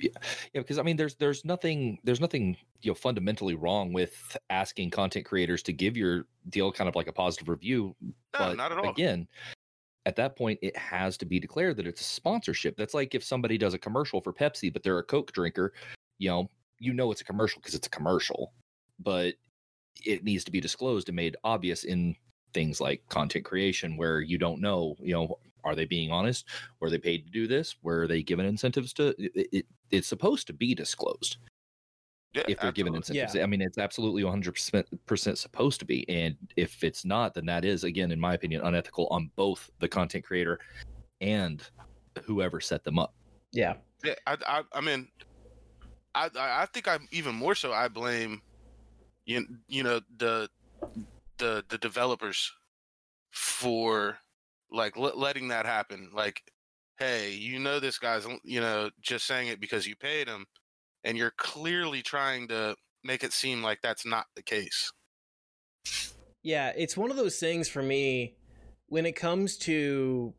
[0.00, 0.10] Yeah,
[0.54, 4.90] yeah because i mean there's there's nothing there's nothing you know fundamentally wrong with asking
[4.90, 8.70] content creators to give your deal kind of like a positive review No, but not
[8.70, 8.90] at all.
[8.90, 9.26] again
[10.06, 13.24] at that point it has to be declared that it's a sponsorship that's like if
[13.24, 15.72] somebody does a commercial for pepsi but they're a coke drinker
[16.18, 16.48] you know
[16.78, 18.52] you know it's a commercial because it's a commercial
[18.98, 19.34] but
[20.04, 22.14] it needs to be disclosed and made obvious in
[22.54, 26.46] things like content creation where you don't know you know are they being honest
[26.80, 30.46] were they paid to do this were they given incentives to it, it it's supposed
[30.46, 31.38] to be disclosed
[32.34, 33.22] Yeah, if they're given absolutely.
[33.22, 33.42] incentives.
[33.42, 36.06] I mean, it's absolutely 100% supposed to be.
[36.10, 39.88] And if it's not, then that is, again, in my opinion, unethical on both the
[39.88, 40.58] content creator
[41.22, 41.62] and
[42.24, 43.14] whoever set them up.
[43.52, 43.76] Yeah.
[44.04, 45.08] Yeah, I, I, I mean,
[46.18, 48.42] I, I think I even more so I blame,
[49.24, 50.48] you, you know, the,
[51.38, 52.52] the, the developers
[53.30, 54.18] for
[54.70, 56.10] like le- letting that happen.
[56.12, 56.42] Like,
[56.98, 60.46] hey, you know, this guy's, you know, just saying it because you paid him,
[61.04, 64.92] and you're clearly trying to make it seem like that's not the case.
[66.42, 68.34] Yeah, it's one of those things for me
[68.86, 70.32] when it comes to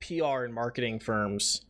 [0.00, 1.62] PR and marketing firms.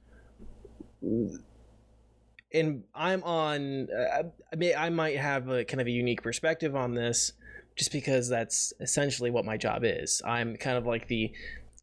[2.52, 3.88] And I'm on.
[3.90, 4.22] Uh,
[4.52, 7.32] I mean, I might have a kind of a unique perspective on this,
[7.76, 10.22] just because that's essentially what my job is.
[10.24, 11.32] I'm kind of like the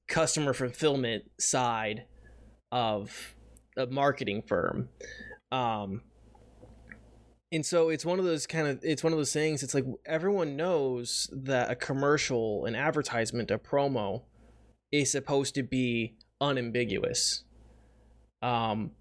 [0.08, 2.06] customer fulfillment side
[2.72, 3.36] of
[3.78, 4.90] a marketing firm.
[5.52, 6.02] Um,
[7.52, 9.86] and so it's one of those kind of it's one of those things it's like
[10.06, 14.24] everyone knows that a commercial an advertisement a promo
[14.92, 17.44] is supposed to be unambiguous
[18.42, 18.92] um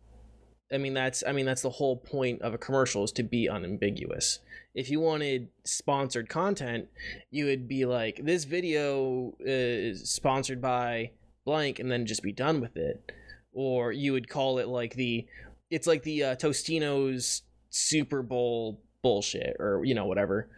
[0.73, 3.49] i mean that's i mean that's the whole point of a commercial is to be
[3.49, 4.41] unambiguous.
[4.75, 6.89] If you wanted sponsored content
[7.31, 11.13] you would be like this video is sponsored by
[11.45, 13.13] blank and then just be done with it.
[13.53, 15.27] Or you would call it like the
[15.71, 20.49] it's like the uh, Tostinos Super Bowl bullshit or you know whatever.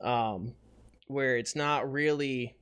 [0.00, 0.54] Um
[1.08, 2.54] where it's not really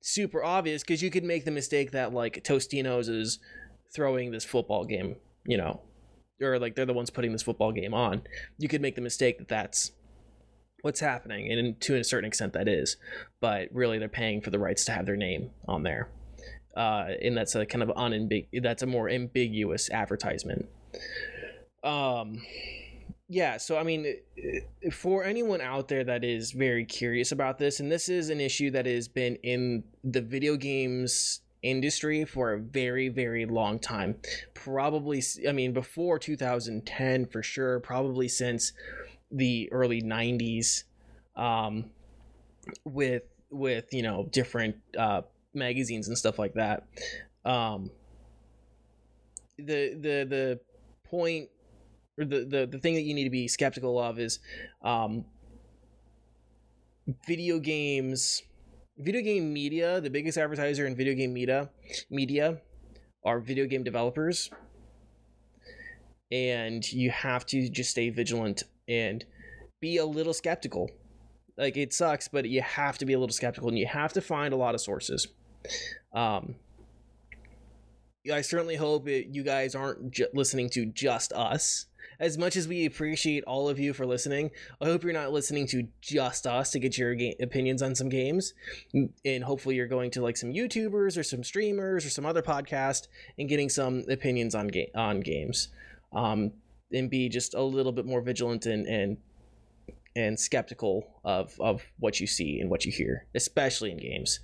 [0.00, 3.38] super obvious because you could make the mistake that like Tostinos is
[3.94, 5.16] throwing this football game
[5.46, 5.80] you know
[6.42, 8.22] or like they're the ones putting this football game on
[8.58, 9.92] you could make the mistake that that's
[10.82, 12.96] what's happening and to a certain extent that is
[13.40, 16.08] but really they're paying for the rights to have their name on there.
[16.76, 20.66] Uh, and that's a kind of unambig that's a more ambiguous advertisement.
[21.82, 22.42] Um
[23.28, 24.06] yeah so i mean
[24.92, 28.70] for anyone out there that is very curious about this and this is an issue
[28.70, 31.40] that has been in the video games
[31.70, 34.16] industry for a very very long time.
[34.54, 38.72] Probably I mean before 2010 for sure probably since
[39.30, 40.84] the early 90s
[41.36, 41.86] um
[42.84, 45.22] with with you know different uh
[45.54, 46.84] magazines and stuff like that.
[47.44, 47.90] Um
[49.58, 50.60] the the the
[51.08, 51.48] point
[52.18, 54.38] or the, the the thing that you need to be skeptical of is
[54.82, 55.24] um
[57.26, 58.42] video games
[58.98, 61.68] video game media the biggest advertiser in video game media
[62.10, 62.58] media
[63.24, 64.50] are video game developers.
[66.30, 69.24] And you have to just stay vigilant and
[69.80, 70.90] be a little skeptical.
[71.56, 74.20] Like it sucks but you have to be a little skeptical and you have to
[74.20, 75.28] find a lot of sources.
[76.12, 76.56] Um
[78.32, 81.86] I certainly hope it, you guys aren't ju- listening to just us.
[82.18, 84.50] As much as we appreciate all of you for listening,
[84.80, 88.08] I hope you're not listening to just us to get your ga- opinions on some
[88.08, 88.54] games.
[89.24, 93.08] And hopefully, you're going to like some YouTubers or some streamers or some other podcast
[93.38, 95.68] and getting some opinions on ga- on games.
[96.12, 96.52] Um,
[96.92, 99.16] and be just a little bit more vigilant and and
[100.14, 104.40] and skeptical of of what you see and what you hear, especially in games.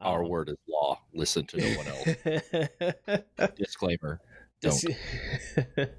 [0.00, 1.00] Our Um, word is law.
[1.14, 1.86] Listen to no one
[3.08, 3.54] else.
[3.56, 4.20] Disclaimer.
[4.60, 4.84] Don't.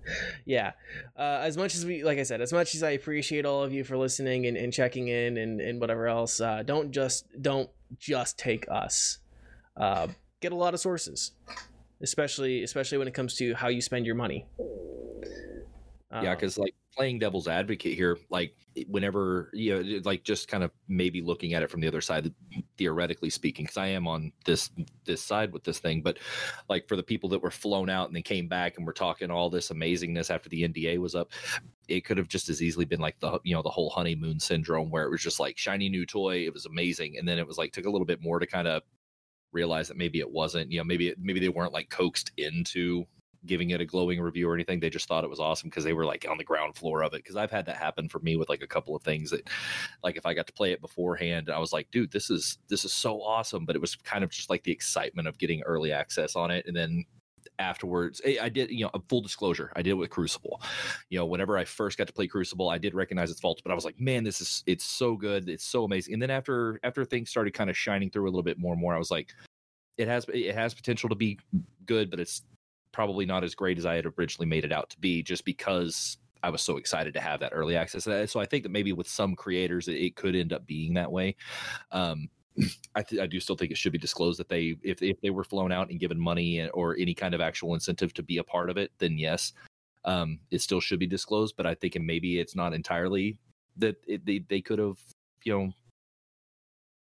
[0.46, 0.72] Yeah.
[1.18, 3.74] Uh, as much as we, like I said, as much as I appreciate all of
[3.74, 7.70] you for listening and, and checking in and, and whatever else, uh, don't just don't
[7.98, 9.20] just take us.
[9.76, 10.08] Uh,
[10.40, 11.32] get a lot of sources,
[12.02, 14.46] especially especially when it comes to how you spend your money.
[16.12, 18.56] yeah, because like playing devil's advocate here, like
[18.88, 22.34] whenever you know, like just kind of maybe looking at it from the other side,
[22.78, 24.70] theoretically speaking, because I am on this
[25.06, 26.18] this side with this thing, but
[26.70, 29.32] like for the people that were flown out and then came back and were talking
[29.32, 31.32] all this amazingness after the NDA was up,
[31.88, 34.90] it could have just as easily been like the you know the whole honeymoon syndrome
[34.90, 37.58] where it was just like shiny new toy, it was amazing, and then it was
[37.58, 38.84] like took a little bit more to kind of
[39.52, 43.06] realize that maybe it wasn't, you know, maybe maybe they weren't like coaxed into
[43.48, 44.80] giving it a glowing review or anything.
[44.80, 47.14] They just thought it was awesome because they were like on the ground floor of
[47.14, 47.24] it.
[47.24, 49.50] Because I've had that happen for me with like a couple of things that,
[50.04, 52.86] like, if I got to play it beforehand, I was like, dude, this is this
[52.86, 53.66] is so awesome.
[53.66, 56.66] But it was kind of just like the excitement of getting early access on it,
[56.68, 57.06] and then
[57.60, 60.62] afterwards I I did you know a full disclosure I did it with Crucible
[61.10, 63.72] you know whenever I first got to play Crucible I did recognize its faults but
[63.72, 66.80] I was like man this is it's so good it's so amazing and then after
[66.84, 69.12] after things started kind of shining through a little bit more and more I was
[69.12, 69.34] like
[69.98, 71.40] it has it has potential to be
[71.86, 72.44] good but it's
[72.98, 76.18] probably not as great as I had originally made it out to be just because
[76.42, 78.08] I was so excited to have that early access.
[78.08, 81.12] Uh, So I think that maybe with some creators, it, could end up being that
[81.12, 81.36] way.
[81.92, 82.28] Um,
[82.96, 85.30] I, th- I do still think it should be disclosed that they, if if they
[85.30, 88.44] were flown out and given money or any kind of actual incentive to be a
[88.44, 89.54] part of it, then yes,
[90.04, 91.54] um, it still should be disclosed.
[91.56, 93.38] But I think and maybe it's not entirely
[93.78, 94.98] that it, they they could have,
[95.44, 95.72] you know,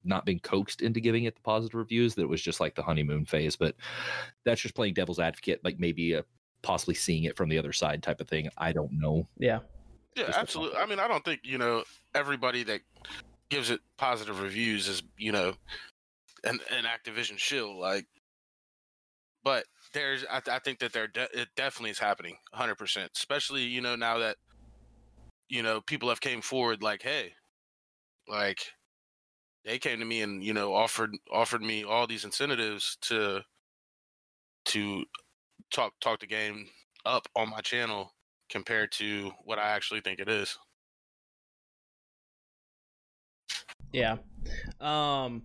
[0.06, 2.14] not been coaxed into giving it the positive reviews.
[2.14, 3.56] That it was just like the honeymoon phase.
[3.56, 3.74] But
[4.44, 6.24] that's just playing devil's advocate, like maybe a
[6.62, 8.48] possibly seeing it from the other side type of thing.
[8.58, 9.28] I don't know.
[9.38, 9.60] yeah.
[10.16, 10.78] Yeah, Just absolutely.
[10.78, 11.84] I mean, I don't think you know
[12.14, 12.80] everybody that
[13.50, 15.52] gives it positive reviews is you know
[16.44, 17.78] an an Activision shill.
[17.78, 18.06] Like,
[19.44, 22.76] but there's I, th- I think that there de- it definitely is happening 100.
[22.76, 24.36] percent Especially you know now that
[25.50, 27.34] you know people have came forward like, hey,
[28.26, 28.60] like
[29.66, 33.40] they came to me and you know offered offered me all these incentives to
[34.64, 35.04] to
[35.70, 36.68] talk talk the game
[37.04, 38.14] up on my channel
[38.48, 40.56] compared to what I actually think it is.
[43.92, 44.16] Yeah.
[44.80, 45.42] Um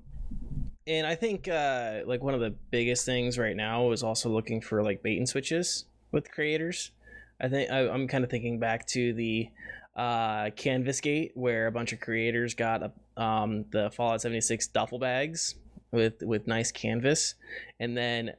[0.87, 4.61] and I think uh like one of the biggest things right now is also looking
[4.61, 6.91] for like bait and switches with creators.
[7.39, 9.49] I think I, I'm kind of thinking back to the
[9.95, 14.99] uh Canvas Gate where a bunch of creators got a, um the Fallout 76 duffel
[14.99, 15.55] bags
[15.91, 17.35] with with nice canvas
[17.79, 18.31] and then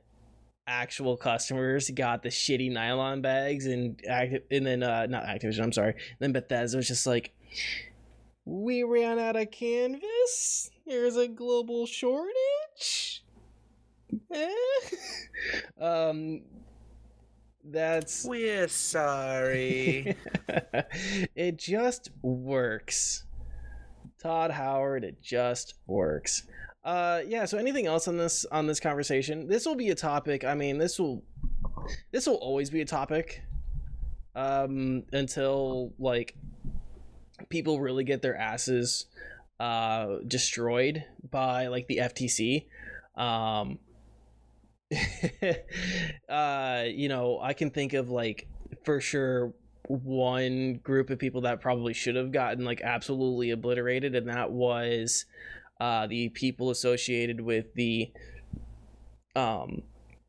[0.66, 5.72] actual customers got the shitty nylon bags and active and then uh not Activision, I'm
[5.72, 5.94] sorry.
[6.18, 7.32] Then Bethesda was just like
[8.44, 10.70] we ran out of canvas.
[10.86, 13.24] There's a global shortage.
[14.32, 14.50] Eh?
[15.80, 16.42] um,
[17.64, 20.16] that's We're sorry.
[21.36, 21.56] it.
[21.56, 23.24] Just works.
[24.22, 25.04] Todd Howard.
[25.04, 26.44] It just works.
[26.84, 27.44] Uh, yeah.
[27.44, 29.48] So, anything else on this on this conversation?
[29.48, 30.44] This will be a topic.
[30.44, 31.22] I mean, this will
[32.12, 33.42] this will always be a topic.
[34.34, 36.34] Um, until like
[37.48, 39.06] people really get their asses
[39.60, 42.64] uh destroyed by like the FTC
[43.14, 43.78] um
[46.28, 48.48] uh you know I can think of like
[48.84, 49.52] for sure
[49.93, 55.26] one group of people that probably should have gotten like absolutely obliterated and that was
[55.80, 58.11] uh the people associated with the
[59.36, 59.82] um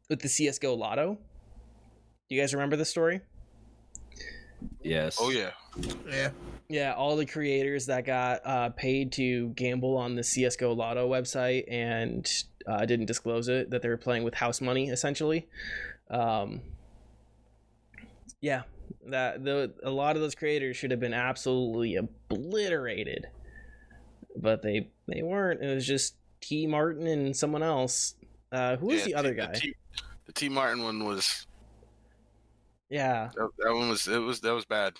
[0.09, 1.17] with the CS:GO Lotto.
[2.29, 3.21] Do you guys remember the story?
[4.81, 5.17] Yes.
[5.19, 5.51] Oh yeah,
[6.07, 6.29] yeah.
[6.69, 11.65] Yeah, all the creators that got uh, paid to gamble on the CS:GO Lotto website
[11.69, 12.29] and
[12.67, 15.47] uh, didn't disclose it that they were playing with house money essentially.
[16.09, 16.61] Um,
[18.41, 18.63] yeah,
[19.07, 23.27] that the a lot of those creators should have been absolutely obliterated,
[24.35, 25.61] but they they weren't.
[25.63, 28.15] It was just T Martin and someone else.
[28.51, 29.53] Uh, who was Yeah, the other guy?
[29.53, 29.75] T,
[30.25, 31.47] the T Martin one was
[32.89, 34.93] yeah, that, that one was it was that was bad.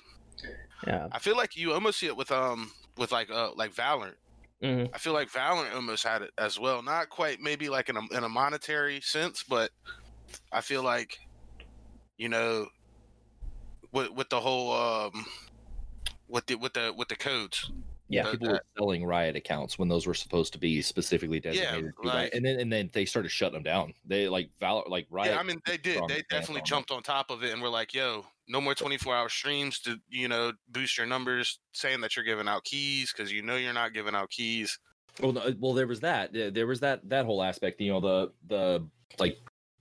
[0.88, 1.08] yeah.
[1.12, 4.16] I feel like you almost see it with um with like uh like Valorant.
[4.62, 6.82] hmm I feel like Valorant almost had it as well.
[6.82, 9.72] Not quite maybe like in a in a monetary sense, but
[10.52, 11.18] I feel like
[12.18, 12.68] you know
[13.94, 15.26] with with the whole um
[16.28, 17.72] with the with the with the codes.
[18.10, 18.24] Yeah.
[18.24, 22.08] the- people were selling riot accounts when those were supposed to be specifically designated be
[22.08, 25.34] like- and then and then they started shutting them down they like Valor, like riot
[25.34, 26.02] Yeah, I mean they did.
[26.10, 26.66] They definitely on it.
[26.66, 30.28] jumped on top of it and were like, "Yo, no more 24-hour streams to you
[30.28, 33.94] know boost your numbers, saying that you're giving out keys because you know you're not
[33.94, 34.78] giving out keys."
[35.22, 36.34] Well, no, well, there was that.
[36.34, 37.80] There was that that whole aspect.
[37.80, 38.88] You know, the the
[39.18, 39.38] like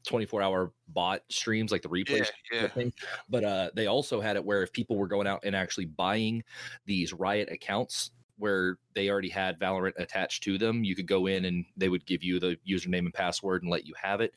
[0.06, 2.68] 24 hour bot streams, like the replay Yeah, yeah.
[2.68, 2.92] thing.
[3.28, 6.42] But uh, they also had it where if people were going out and actually buying
[6.86, 11.44] these Riot accounts where they already had Valorant attached to them, you could go in
[11.44, 14.34] and they would give you the username and password and let you have it.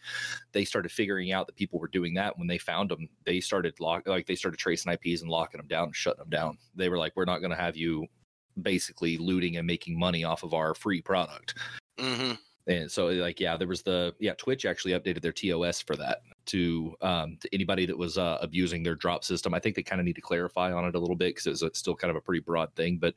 [0.51, 2.37] They started figuring out that people were doing that.
[2.37, 5.67] When they found them, they started lock like they started tracing IPs and locking them
[5.67, 6.57] down and shutting them down.
[6.75, 8.07] They were like, "We're not going to have you."
[8.61, 11.55] basically looting and making money off of our free product
[11.97, 15.95] hmm and so like yeah there was the yeah twitch actually updated their tos for
[15.95, 19.83] that to um to anybody that was uh, abusing their drop system i think they
[19.83, 22.15] kind of need to clarify on it a little bit because it's still kind of
[22.17, 23.13] a pretty broad thing but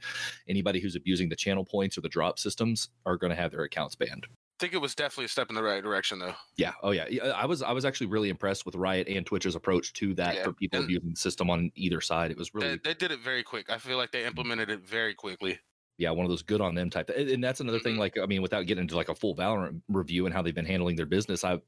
[0.49, 3.63] anybody who's abusing the channel points or the drop systems are going to have their
[3.65, 4.27] accounts banned
[4.61, 6.35] I think it was definitely a step in the right direction, though.
[6.57, 7.05] yeah oh yeah
[7.37, 10.43] i was i was actually really impressed with riot and twitch's approach to that Yeah,
[10.45, 13.13] for people and- abusing the system on either side it was They, really they did
[13.13, 13.71] it very quick.
[13.71, 15.61] I feel like they implemented it very quickly.
[15.99, 17.11] Yeah, one of those good on them type.
[17.11, 17.97] And and that's another thing.
[17.97, 17.99] Mhm.
[17.99, 20.65] Like, I mean, without getting into like a full Valorant review and how they've been
[20.65, 21.61] handling their business, I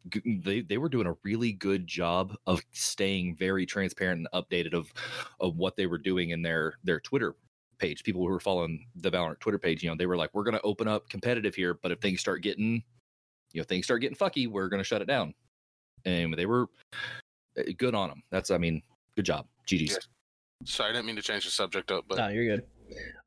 [0.44, 4.92] they they were doing a really good job of staying very transparent and updated of
[5.40, 7.34] of what they were doing in their their Twitter
[7.78, 8.04] page.
[8.04, 10.54] People who were following the Valorant Twitter page, you know, they were like, "We're going
[10.54, 12.84] to open up competitive here, but if things start getting,
[13.52, 15.34] you know, things start getting fucky, we're going to shut it down."
[16.04, 16.68] And they were
[17.58, 18.22] uh, good on them.
[18.30, 18.80] That's, I mean,
[19.16, 19.90] good job, GG's.
[19.90, 19.98] Yeah.
[20.64, 22.66] Sorry, I didn't mean to change the subject up, but No, you're good.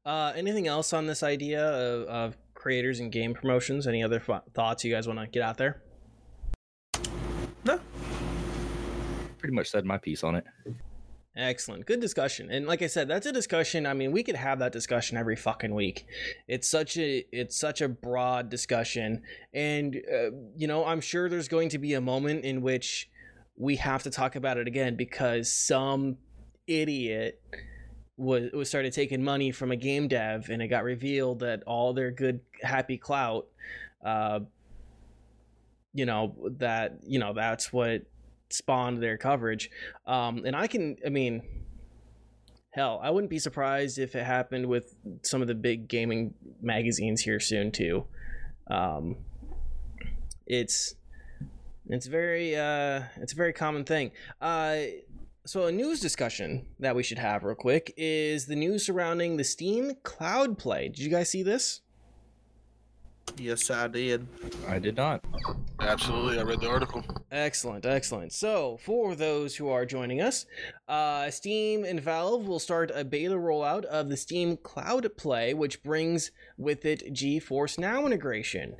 [0.05, 3.88] Uh, anything else on this idea of, of creators and game promotions?
[3.88, 5.82] Any other th- thoughts you guys want to get out there?
[7.66, 7.80] No.
[9.38, 10.45] Pretty much said my piece on it.
[11.36, 11.88] Excellent.
[11.88, 12.51] Good discussion.
[12.51, 13.88] And like I said, that's a discussion.
[13.88, 16.05] I mean, we could have that discussion every fucking week.
[16.47, 21.47] It's such a it's such a broad discussion and uh, you know, I'm sure there's
[21.47, 23.09] going to be a moment in which
[23.55, 26.18] we have to talk about it again because some
[26.68, 27.41] idiot
[28.18, 31.93] was, was started taking money from a game dev and it got revealed that all
[31.93, 33.47] their good happy clout
[34.05, 34.39] uh
[35.93, 38.03] you know that you know that's what
[38.49, 39.72] spawned their coverage
[40.05, 41.41] um, and I can, I mean,
[42.72, 47.22] hell, I wouldn't be surprised if it happened with some of the big gaming magazines
[47.22, 48.05] here soon too.
[48.70, 49.18] Um,
[50.45, 50.95] it's
[51.88, 54.11] it's very uh, it's a very common thing.
[54.41, 54.78] Uh,
[55.46, 59.44] so a news discussion that we should have real quick is the news surrounding the
[59.44, 60.88] Steam Cloud Play.
[60.89, 61.82] Did you guys see this?
[63.38, 64.28] Yes, I did.
[64.68, 65.24] I did not.
[65.80, 67.04] absolutely, I read the article.
[67.32, 68.32] Excellent, excellent.
[68.32, 70.46] So, for those who are joining us,
[70.88, 75.84] uh, Steam and Valve will start a beta rollout of the Steam Cloud Play, which
[75.84, 78.76] brings with it GeForce Now integration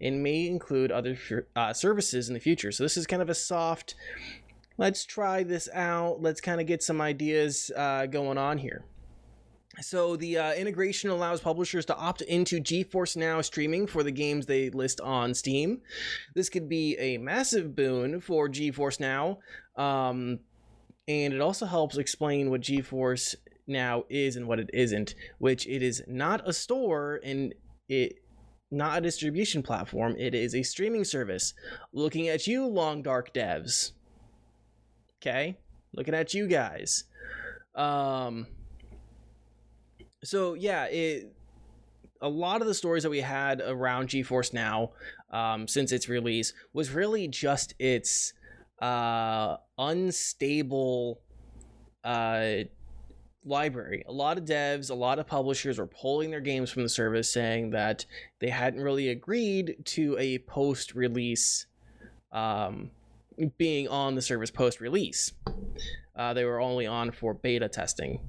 [0.00, 1.16] and may include other
[1.56, 2.72] uh, services in the future.
[2.72, 3.94] So, this is kind of a soft,
[4.76, 8.84] let's try this out, let's kind of get some ideas uh, going on here.
[9.80, 14.46] So the uh, integration allows publishers to opt into GeForce Now streaming for the games
[14.46, 15.80] they list on Steam.
[16.34, 19.38] This could be a massive boon for GeForce Now,
[19.76, 20.38] um,
[21.08, 23.34] and it also helps explain what GeForce
[23.66, 25.16] Now is and what it isn't.
[25.38, 27.52] Which it is not a store and
[27.88, 28.20] it
[28.70, 30.14] not a distribution platform.
[30.18, 31.52] It is a streaming service.
[31.92, 33.92] Looking at you, Long Dark devs.
[35.26, 35.56] Okay,
[35.94, 37.04] looking at you guys.
[37.74, 38.46] Um
[40.22, 41.32] so yeah, it
[42.20, 44.90] a lot of the stories that we had around GeForce Now
[45.30, 48.34] um, since its release was really just its
[48.80, 51.20] uh, unstable
[52.02, 52.64] uh,
[53.44, 54.04] library.
[54.06, 57.30] A lot of devs, a lot of publishers were pulling their games from the service,
[57.30, 58.06] saying that
[58.40, 61.66] they hadn't really agreed to a post-release
[62.32, 62.90] um,
[63.58, 65.32] being on the service post-release.
[66.16, 68.20] Uh, they were only on for beta testing.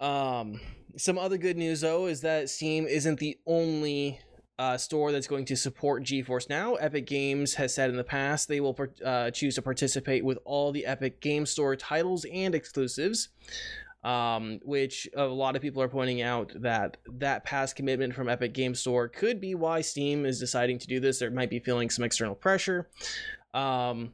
[0.00, 0.60] Um,
[0.96, 4.20] some other good news though is that Steam isn't the only
[4.58, 6.74] uh, store that's going to support GeForce Now.
[6.74, 10.38] Epic Games has said in the past they will par- uh, choose to participate with
[10.44, 13.28] all the Epic Game Store titles and exclusives.
[14.04, 18.54] Um, which a lot of people are pointing out that that past commitment from Epic
[18.54, 21.18] Game Store could be why Steam is deciding to do this.
[21.18, 22.88] There might be feeling some external pressure.
[23.54, 24.12] Um,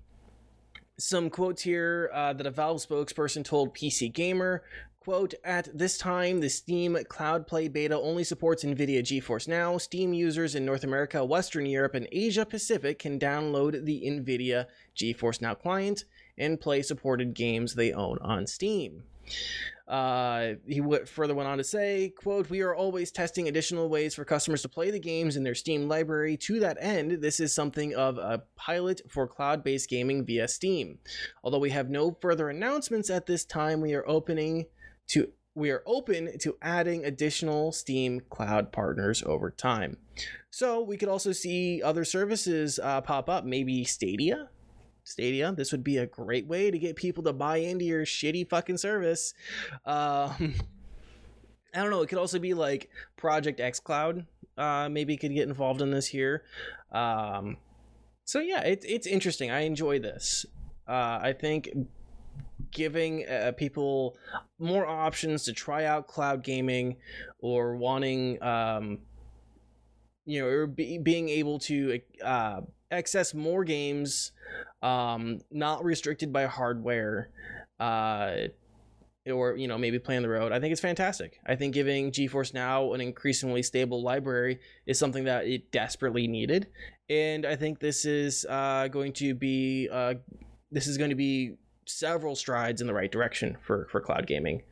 [0.99, 4.62] some quotes here uh, that a Valve spokesperson told PC Gamer
[5.03, 9.76] quote at this time the steam cloud play beta only supports nvidia geforce now.
[9.76, 14.66] Steam users in north america western europe and asia pacific can download the nvidia
[14.97, 16.05] geforce now client
[16.39, 19.03] and play supported games they own on steam
[19.93, 24.14] uh, he w- further went on to say, quote, we are always testing additional ways
[24.14, 26.37] for customers to play the games in their Steam library.
[26.39, 30.99] To that end, this is something of a pilot for cloud-based gaming via Steam.
[31.45, 34.66] Although we have no further announcements at this time, we are opening
[35.09, 39.99] to we are open to adding additional Steam Cloud partners over time.
[40.49, 44.49] So we could also see other services uh, pop up, maybe Stadia.
[45.05, 48.48] Stadia, this would be a great way to get people to buy into your shitty
[48.48, 49.34] fucking service.
[49.84, 50.55] Um,
[51.74, 52.03] I don't know.
[52.03, 54.26] It could also be like Project xCloud.
[54.57, 56.44] Uh, maybe could get involved in this here.
[56.92, 57.57] Um,
[58.24, 59.50] so yeah, it's it's interesting.
[59.50, 60.44] I enjoy this.
[60.86, 61.70] Uh, I think
[62.70, 64.16] giving uh, people
[64.59, 66.96] more options to try out cloud gaming
[67.38, 68.98] or wanting um,
[70.24, 72.61] you know or be, being able to uh,
[72.93, 74.32] access more games
[74.82, 77.30] um, not restricted by hardware
[77.80, 78.34] uh,
[79.26, 82.11] or you know maybe play on the road i think it's fantastic i think giving
[82.11, 86.66] geforce now an increasingly stable library is something that it desperately needed
[87.09, 90.14] and i think this is uh, going to be uh,
[90.72, 94.62] this is going to be several strides in the right direction for for cloud gaming.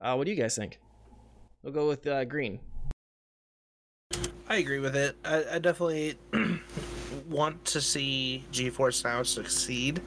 [0.00, 0.80] Uh, what do you guys think?
[1.62, 2.60] We'll go with uh, Green.
[4.48, 5.16] I agree with it.
[5.24, 6.18] I, I definitely
[7.30, 10.02] want to see GeForce Now succeed.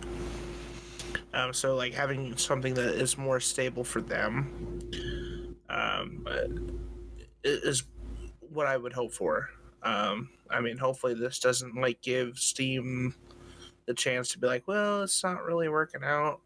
[1.33, 6.27] Um, so like having something that is more stable for them um,
[7.43, 7.83] is
[8.39, 9.49] what I would hope for.
[9.81, 13.15] Um, I mean, hopefully this doesn't like give Steam
[13.87, 16.41] the chance to be like, well, it's not really working out.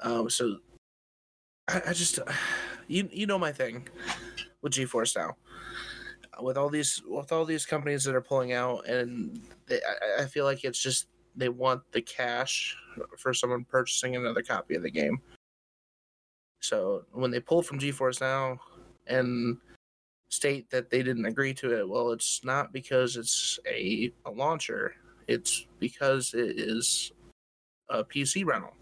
[0.00, 0.58] Um, so
[1.68, 2.18] I, I just
[2.88, 3.88] you you know my thing
[4.62, 5.36] with GeForce now.
[6.40, 10.26] With all these with all these companies that are pulling out, and they, I, I
[10.26, 11.06] feel like it's just
[11.36, 12.76] they want the cash
[13.18, 15.20] for someone purchasing another copy of the game.
[16.60, 18.58] So when they pull from GeForce now
[19.06, 19.58] and
[20.30, 24.94] state that they didn't agree to it, well, it's not because it's a, a launcher.
[25.28, 27.12] It's because it is
[27.90, 28.72] a PC rental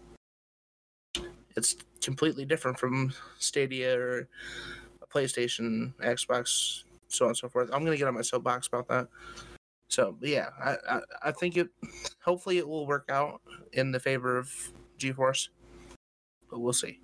[1.55, 4.27] it's completely different from Stadia or
[5.13, 6.83] PlayStation, Xbox,
[7.13, 7.69] so on and so forth.
[7.73, 9.07] I'm gonna get on my soapbox about that.
[9.87, 11.69] So yeah, I, I, I think it.
[12.23, 13.41] Hopefully, it will work out
[13.71, 14.51] in the favor of
[14.97, 15.49] GeForce,
[16.49, 16.99] but we'll see.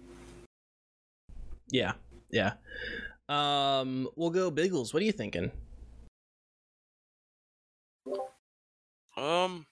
[1.71, 1.93] Yeah,
[2.31, 2.53] yeah.
[3.27, 4.93] Um, we'll go Biggles.
[4.93, 5.51] What are you thinking?
[9.15, 9.67] Um,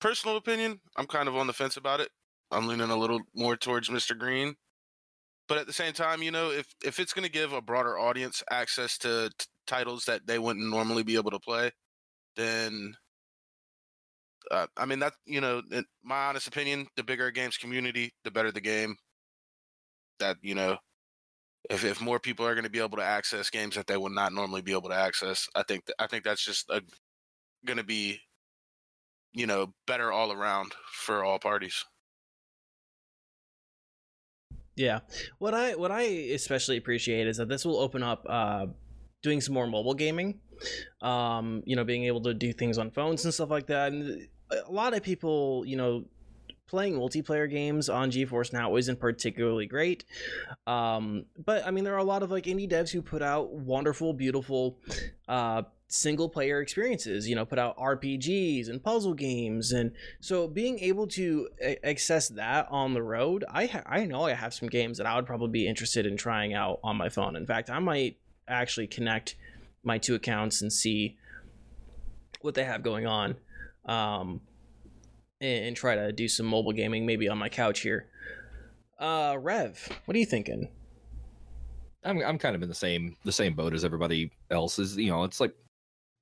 [0.00, 2.10] personal opinion, I'm kind of on the fence about it.
[2.50, 4.18] I'm leaning a little more towards Mr.
[4.18, 4.56] Green.
[5.46, 7.98] But at the same time, you know, if if it's going to give a broader
[7.98, 11.70] audience access to t- titles that they wouldn't normally be able to play,
[12.36, 12.94] then
[14.50, 18.12] uh, I mean that you know, in my honest opinion, the bigger a game's community,
[18.24, 18.96] the better the game.
[20.18, 20.78] That you know,
[21.70, 24.12] if if more people are going to be able to access games that they would
[24.12, 26.70] not normally be able to access, I think th- I think that's just
[27.64, 28.20] going to be,
[29.32, 31.84] you know, better all around for all parties.
[34.76, 35.00] Yeah,
[35.38, 38.66] what I what I especially appreciate is that this will open up uh,
[39.22, 40.40] doing some more mobile gaming.
[41.02, 43.92] Um, you know, being able to do things on phones and stuff like that.
[43.92, 46.04] And a lot of people, you know,
[46.66, 50.04] playing multiplayer games on GeForce Now isn't particularly great.
[50.66, 53.52] Um, but I mean, there are a lot of like indie devs who put out
[53.52, 54.78] wonderful, beautiful
[55.28, 59.72] uh, single player experiences you know put out rpgs and puzzle games.
[59.72, 61.48] And so being able to
[61.84, 65.14] access that on the road i ha- i know i have some games that i
[65.14, 67.36] would probably be interested in trying out on my phone.
[67.36, 68.16] In fact i might
[68.48, 69.36] actually connect
[69.82, 71.16] my two accounts and see
[72.40, 73.36] what they have going on
[73.86, 74.40] um
[75.40, 78.06] and, and try to do some mobile gaming maybe on my couch here.
[78.98, 80.68] Uh rev what are you thinking?
[82.04, 84.96] I'm I'm kind of in the same the same boat as everybody else is.
[84.96, 85.54] You know, it's like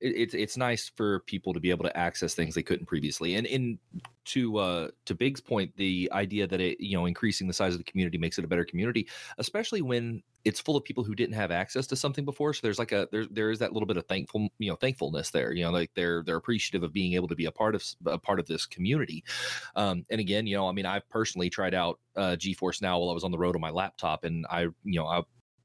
[0.02, 3.36] it's it's nice for people to be able to access things they couldn't previously.
[3.36, 3.78] And in
[4.26, 7.78] to uh to Big's point, the idea that it you know increasing the size of
[7.78, 11.34] the community makes it a better community, especially when it's full of people who didn't
[11.34, 12.52] have access to something before.
[12.52, 15.30] So there's like a there there is that little bit of thankful you know thankfulness
[15.30, 15.52] there.
[15.52, 18.18] You know, like they're they're appreciative of being able to be a part of a
[18.18, 19.24] part of this community.
[19.76, 23.10] Um, and again, you know, I mean, I've personally tried out uh, GeForce Now while
[23.10, 25.22] I was on the road on my laptop, and I you know I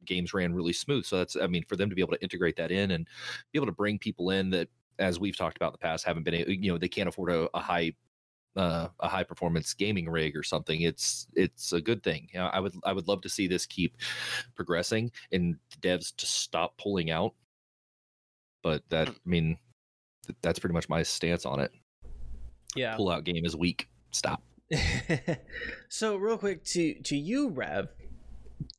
[0.08, 1.06] games ran really smooth.
[1.06, 3.08] So that's, I mean, for them to be able to integrate that in and
[3.52, 6.24] be able to bring people in that, as we've talked about in the past, haven't
[6.24, 7.94] been, you know, they can't afford a, a high
[8.56, 12.28] uh, a high performance gaming rig or something it's it's a good thing.
[12.34, 13.96] You know, i would i would love to see this keep
[14.56, 17.36] progressing and devs to stop pulling out.
[18.64, 19.58] But that i mean
[20.42, 21.72] that's pretty much my stance on it.
[22.76, 22.96] Yeah.
[22.96, 23.88] Pull out game is weak.
[24.12, 24.42] Stop.
[25.90, 27.88] So real quick to to you rev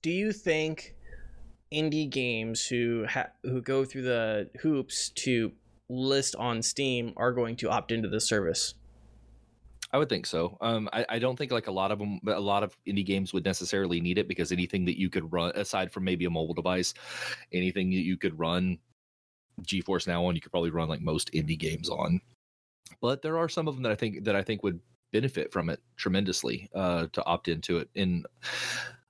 [0.03, 0.95] do you think
[1.73, 5.53] indie games who ha- who go through the hoops to
[5.89, 8.75] list on Steam are going to opt into the service?
[9.93, 10.59] I would think so.
[10.61, 13.33] Um, I, I don't think like a lot of them, a lot of indie games
[13.33, 16.53] would necessarily need it because anything that you could run aside from maybe a mobile
[16.53, 16.93] device,
[17.53, 18.79] anything that you could run
[19.62, 22.21] GeForce Now on, you could probably run like most indie games on.
[23.01, 25.71] But there are some of them that I think that I think would benefit from
[25.71, 28.27] it tremendously uh, to opt into it and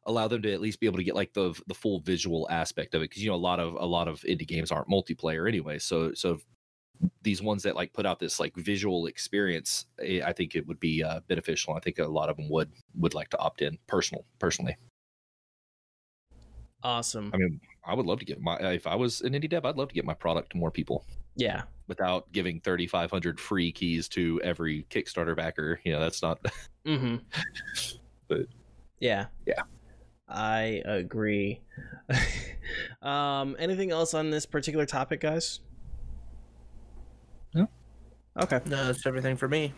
[0.08, 2.94] allow them to at least be able to get like the the full visual aspect
[2.96, 5.46] of it because you know a lot of a lot of indie games aren't multiplayer
[5.48, 5.78] anyway.
[5.78, 6.40] So so
[7.22, 10.80] these ones that like put out this like visual experience eh, i think it would
[10.80, 13.78] be uh, beneficial i think a lot of them would would like to opt in
[13.86, 14.74] personal personally
[16.82, 17.30] Awesome.
[17.32, 19.76] i mean i would love to get my if i was an indie dev i'd
[19.76, 21.04] love to get my product to more people
[21.36, 21.62] Yeah.
[21.86, 26.40] without giving 3500 free keys to every kickstarter backer you know that's not
[26.84, 27.16] Mm-hmm.
[28.28, 28.46] But-
[29.00, 29.26] yeah.
[29.46, 29.62] Yeah.
[30.28, 31.60] I agree.
[33.02, 35.60] um, anything else on this particular topic, guys?
[37.54, 37.68] No.
[38.40, 38.60] Okay.
[38.66, 39.72] No, that's everything for me.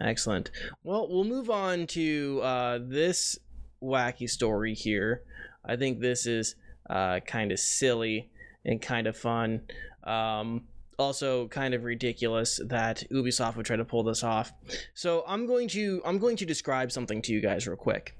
[0.00, 0.50] Excellent.
[0.82, 3.38] Well, we'll move on to uh, this
[3.82, 5.22] wacky story here.
[5.64, 6.56] I think this is
[6.88, 8.30] uh, kind of silly
[8.64, 9.62] and kind of fun.
[10.04, 10.64] Um,
[10.98, 14.52] also, kind of ridiculous that Ubisoft would try to pull this off.
[14.94, 18.16] So I'm going to I'm going to describe something to you guys real quick,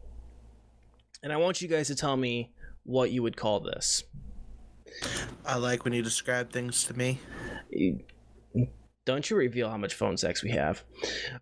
[1.24, 2.52] and I want you guys to tell me
[2.84, 4.04] what you would call this.
[5.44, 7.18] I like when you describe things to me.
[9.06, 10.84] Don't you reveal how much phone sex we have.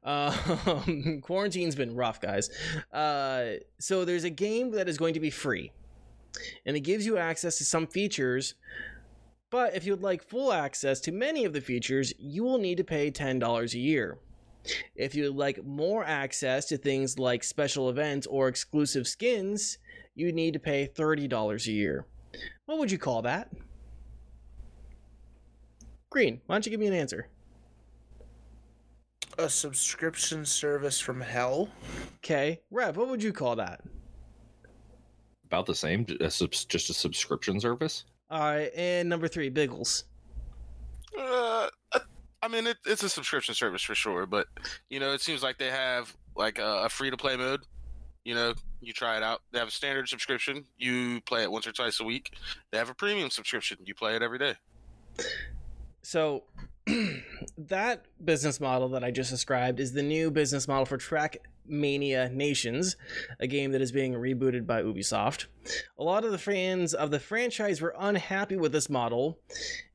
[0.05, 2.49] Um, quarantine's been rough, guys.
[2.93, 5.73] Uh, so there's a game that is going to be free,
[6.65, 8.55] and it gives you access to some features.
[9.51, 12.85] But if you'd like full access to many of the features, you will need to
[12.85, 14.19] pay $10 a year.
[14.95, 19.79] If you'd like more access to things like special events or exclusive skins,
[20.15, 22.07] you need to pay $30 a year.
[22.67, 23.51] What would you call that?
[26.11, 27.29] Green, why don't you give me an answer?
[29.39, 31.71] A subscription service from hell.
[32.19, 33.81] Okay, Rev, what would you call that?
[35.53, 39.51] about the same j- a subs- just a subscription service All right, and number three,
[39.51, 40.05] Biggles.
[41.19, 41.69] Uh,
[42.43, 44.49] I- mean, it, it's a subscription service for sure, but
[44.91, 47.61] you know, it seems like they have like a, a free to play mode.
[48.25, 49.43] You know, you try it out.
[49.53, 50.65] They have a standard subscription.
[50.79, 52.33] You play it once or twice a week.
[52.71, 53.79] They have a premium subscription.
[53.85, 54.55] You play it every day.
[56.03, 56.45] So,
[57.59, 60.99] that business model that I just described is the new business model for
[61.69, 62.97] Trackmania Nations,
[63.41, 65.47] a game that is being rebooted by Ubisoft.
[65.99, 69.39] A lot of the fans of the franchise were unhappy with this model,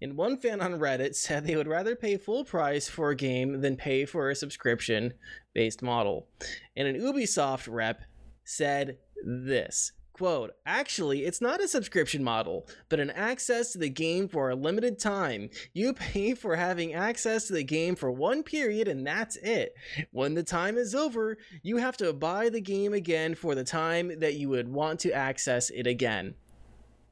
[0.02, 3.62] and one fan on Reddit said they would rather pay full price for a game
[3.62, 5.14] than pay for a subscription
[5.54, 6.28] based model.
[6.76, 8.02] And an Ubisoft rep
[8.44, 14.28] said this quote actually it's not a subscription model but an access to the game
[14.28, 15.50] for a limited time.
[15.74, 19.76] You pay for having access to the game for one period and that's it.
[20.12, 24.20] When the time is over you have to buy the game again for the time
[24.20, 26.36] that you would want to access it again.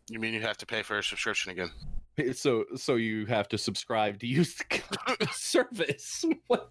[0.10, 1.72] You mean you have to pay for a subscription again?
[2.34, 6.26] so so you have to subscribe to use the service.
[6.48, 6.70] What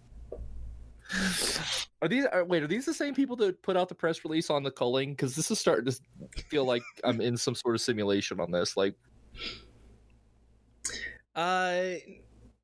[2.01, 4.49] are these are, wait are these the same people that put out the press release
[4.49, 5.99] on the culling because this is starting to
[6.49, 8.95] feel like i'm in some sort of simulation on this like
[11.35, 11.95] Uh,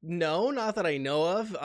[0.02, 1.54] no, not that I know of.
[1.56, 1.60] Uh,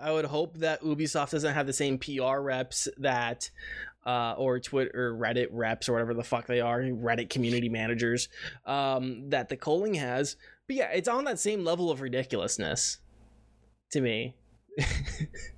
[0.00, 3.50] I would hope that Ubisoft doesn't have the same PR reps that,
[4.04, 8.28] uh, or Twitter or Reddit reps or whatever the fuck they are, Reddit community managers,
[8.66, 10.36] um, that the Culling has.
[10.66, 12.98] But yeah, it's on that same level of ridiculousness
[13.92, 14.36] to me.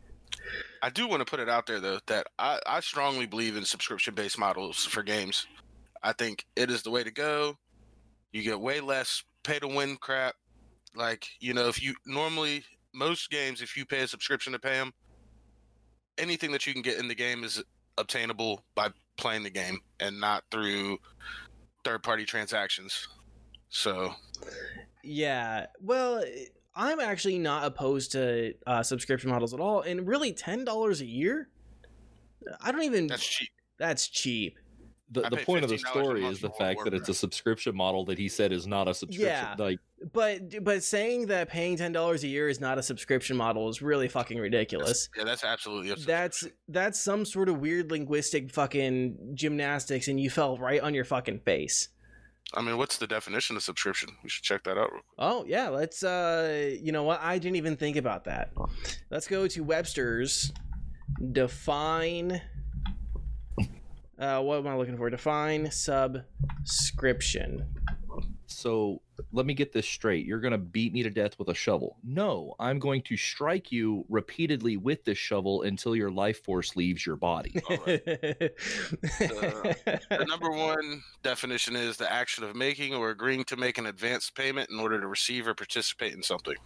[0.83, 3.65] I do want to put it out there though that I, I strongly believe in
[3.65, 5.47] subscription based models for games.
[6.03, 7.57] I think it is the way to go.
[8.33, 10.35] You get way less pay to win crap.
[10.95, 12.65] Like you know, if you normally
[12.95, 14.93] most games, if you pay a subscription to pay them,
[16.17, 17.63] anything that you can get in the game is
[17.97, 20.99] obtainable by playing the game and not through
[21.85, 23.09] third party transactions.
[23.69, 24.15] So
[25.03, 26.23] Yeah, well,
[26.79, 31.07] I'm actually not opposed to uh, subscription models at all, and really, ten dollars a
[31.07, 31.49] year.
[32.61, 33.09] I don't even.
[33.09, 33.51] that's cheap.
[33.79, 34.59] That's cheap.
[35.11, 37.09] the, I the point of the story is the for World of fact that it's
[37.09, 39.55] a subscription model that he said is not a subscription Yeah.
[39.59, 39.81] like
[40.13, 43.83] But but saying that paying ten dollars a year is not a subscription model is
[43.83, 45.09] really fucking ridiculous.
[45.17, 50.31] Yeah, that's absolutely a That's that's some sort of weird linguistic fucking gymnastics, and you
[50.31, 51.89] fell right on your fucking face.
[52.55, 54.11] I mean, what's the definition of subscription?
[54.23, 54.91] We should check that out.
[55.19, 56.03] Oh yeah, let's.
[56.03, 57.21] uh You know what?
[57.23, 58.53] I didn't even think about that.
[59.11, 60.53] Let's go to Webster's.
[61.33, 62.41] Define.
[64.19, 65.09] Uh, what am I looking for?
[65.11, 67.67] Define subscription.
[68.59, 69.01] So
[69.33, 70.27] let me get this straight.
[70.27, 71.97] You're going to beat me to death with a shovel.
[72.03, 77.07] No, I'm going to strike you repeatedly with this shovel until your life force leaves
[77.07, 77.53] your body.
[77.87, 78.51] The
[80.27, 84.71] number one definition is the action of making or agreeing to make an advance payment
[84.71, 86.57] in order to receive or participate in something.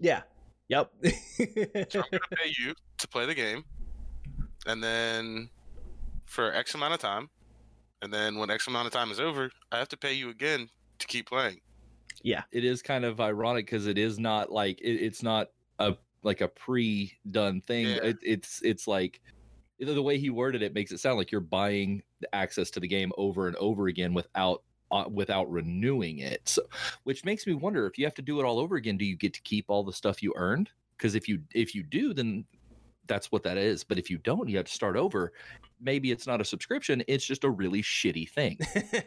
[0.00, 0.22] yeah.
[0.68, 0.92] Yep.
[1.02, 3.64] So I'm going to pay you to play the game,
[4.66, 5.48] and then
[6.26, 7.28] for X amount of time,
[8.02, 10.68] and then when X amount of time is over, I have to pay you again
[10.98, 11.60] to keep playing.
[12.22, 15.48] Yeah, it is kind of ironic because it is not like it, it's not
[15.78, 17.86] a like a pre-done thing.
[17.86, 18.02] Yeah.
[18.02, 19.20] It, it's it's like
[19.78, 22.80] the the way he worded it makes it sound like you're buying the access to
[22.80, 26.48] the game over and over again without uh, without renewing it.
[26.48, 26.62] So,
[27.04, 29.16] which makes me wonder if you have to do it all over again, do you
[29.16, 30.70] get to keep all the stuff you earned?
[30.96, 32.44] Because if you if you do, then
[33.10, 33.82] that's what that is.
[33.82, 35.32] But if you don't, you have to start over.
[35.82, 38.58] Maybe it's not a subscription; it's just a really shitty thing.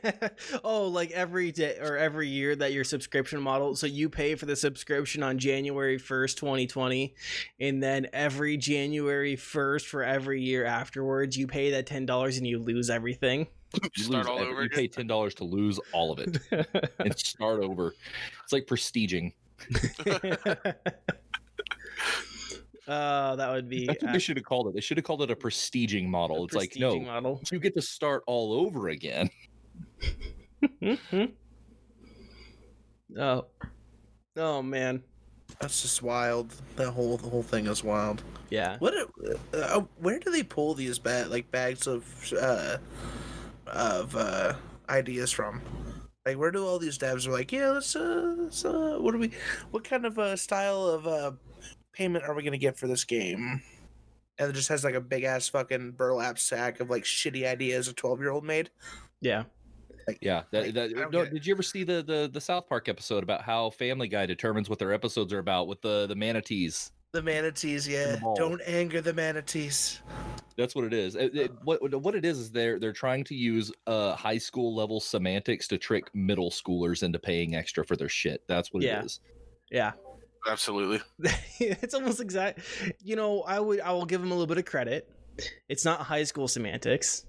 [0.64, 3.76] oh, like every day or every year that your subscription model.
[3.76, 7.16] So you pay for the subscription on January 1st, 2020.
[7.62, 12.60] And then every January 1st for every year afterwards, you pay that $10 and you
[12.60, 13.48] lose everything.
[13.96, 16.38] You Start lose all every- over you pay ten dollars to lose all of it.
[17.00, 17.94] and start over.
[18.44, 19.34] It's like prestiging.
[22.88, 24.76] uh, that would be That's what a they should have called it.
[24.76, 26.44] They should have called it a prestiging model.
[26.46, 27.42] It's like no, model.
[27.52, 29.30] you get to start all over again.
[33.18, 33.46] oh.
[34.36, 35.04] Oh, man.
[35.60, 36.54] That's just wild.
[36.76, 38.24] That whole the whole thing is wild.
[38.50, 38.78] Yeah.
[38.80, 38.94] What?
[38.96, 42.78] Uh, uh, where do they pull these bag like bags of uh
[43.68, 44.54] of uh
[44.90, 45.62] ideas from?
[46.26, 49.20] Like, where do all these devs are like, yeah, let's uh, let's, uh what do
[49.20, 49.32] we,
[49.72, 51.32] what kind of uh style of uh
[51.94, 53.62] payment are we gonna get for this game?
[54.40, 57.88] And it just has like a big ass fucking burlap sack of like shitty ideas
[57.88, 58.70] a twelve year old made.
[59.22, 59.44] Yeah.
[60.22, 60.44] Yeah.
[60.52, 63.24] That, Like, that, I no, did you ever see the, the the South Park episode
[63.24, 66.92] about how Family Guy determines what their episodes are about with the the manatees?
[67.14, 68.16] The manatees, yeah.
[68.20, 68.36] ball.
[68.36, 70.02] Don't anger the manatees.
[70.58, 71.16] That's what it is.
[71.16, 74.76] It- it- what what it is is they're they're trying to use uh high school
[74.76, 78.42] level semantics to trick middle schoolers into paying extra for their shit.
[78.48, 79.00] That's what Yeah.
[79.02, 79.20] it is.
[79.70, 79.92] Yeah.
[80.48, 81.02] Absolutely.
[81.60, 82.60] it's almost exact.
[83.04, 85.10] You know, I would I will give him a little bit of credit.
[85.70, 87.26] It's not high school semantics.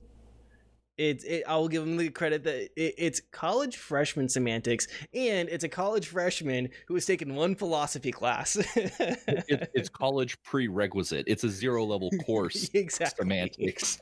[0.97, 5.49] It's it, I will give him the credit that it, it's college freshman semantics, and
[5.49, 8.57] it's a college freshman who has taken one philosophy class.
[8.77, 11.25] It, it's college prerequisite.
[11.27, 12.71] It's a zero level course.
[12.75, 13.25] exactly.
[13.25, 13.99] Semantics.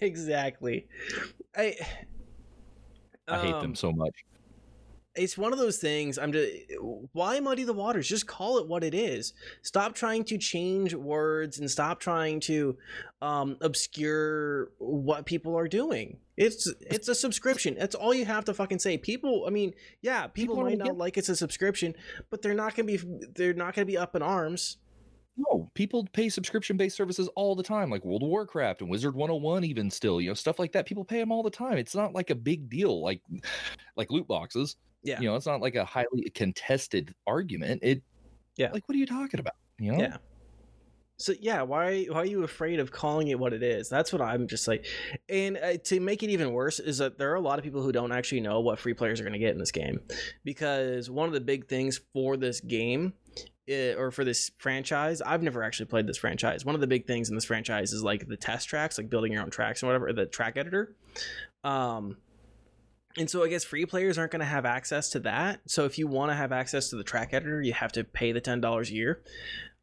[0.00, 0.86] exactly.
[1.54, 1.76] I
[3.28, 4.24] I hate um, them so much.
[5.16, 6.52] It's one of those things i'm just
[7.12, 11.58] why muddy the waters just call it what it is stop trying to change words
[11.58, 12.76] and stop trying to
[13.22, 18.52] um obscure what people are doing it's it's a subscription that's all you have to
[18.54, 21.94] fucking say people i mean yeah people, People might not get- like it's a subscription
[22.30, 23.00] but they're not gonna be
[23.34, 24.76] they're not gonna be up in arms
[25.38, 29.14] No, people pay subscription based services all the time, like World of Warcraft and Wizard
[29.14, 30.86] 101, even still, you know, stuff like that.
[30.86, 31.76] People pay them all the time.
[31.76, 33.20] It's not like a big deal, like
[33.96, 34.76] like loot boxes.
[35.02, 35.20] Yeah.
[35.20, 37.80] You know, it's not like a highly contested argument.
[37.82, 38.02] It
[38.56, 38.72] Yeah.
[38.72, 39.54] Like, what are you talking about?
[39.78, 39.98] You know?
[39.98, 40.16] Yeah.
[41.18, 43.88] So yeah, why why are you afraid of calling it what it is?
[43.88, 44.84] That's what I'm just like.
[45.30, 47.82] And uh, to make it even worse is that there are a lot of people
[47.82, 50.00] who don't actually know what free players are going to get in this game,
[50.44, 53.14] because one of the big things for this game.
[53.68, 56.64] eh, or for this franchise, I've never actually played this franchise.
[56.64, 59.32] One of the big things in this franchise is like the test tracks, like building
[59.32, 60.94] your own tracks and whatever, the track editor.
[61.64, 62.16] Um,
[63.18, 65.60] and so I guess free players aren't going to have access to that.
[65.66, 68.32] So if you want to have access to the track editor, you have to pay
[68.32, 69.22] the ten dollars a year.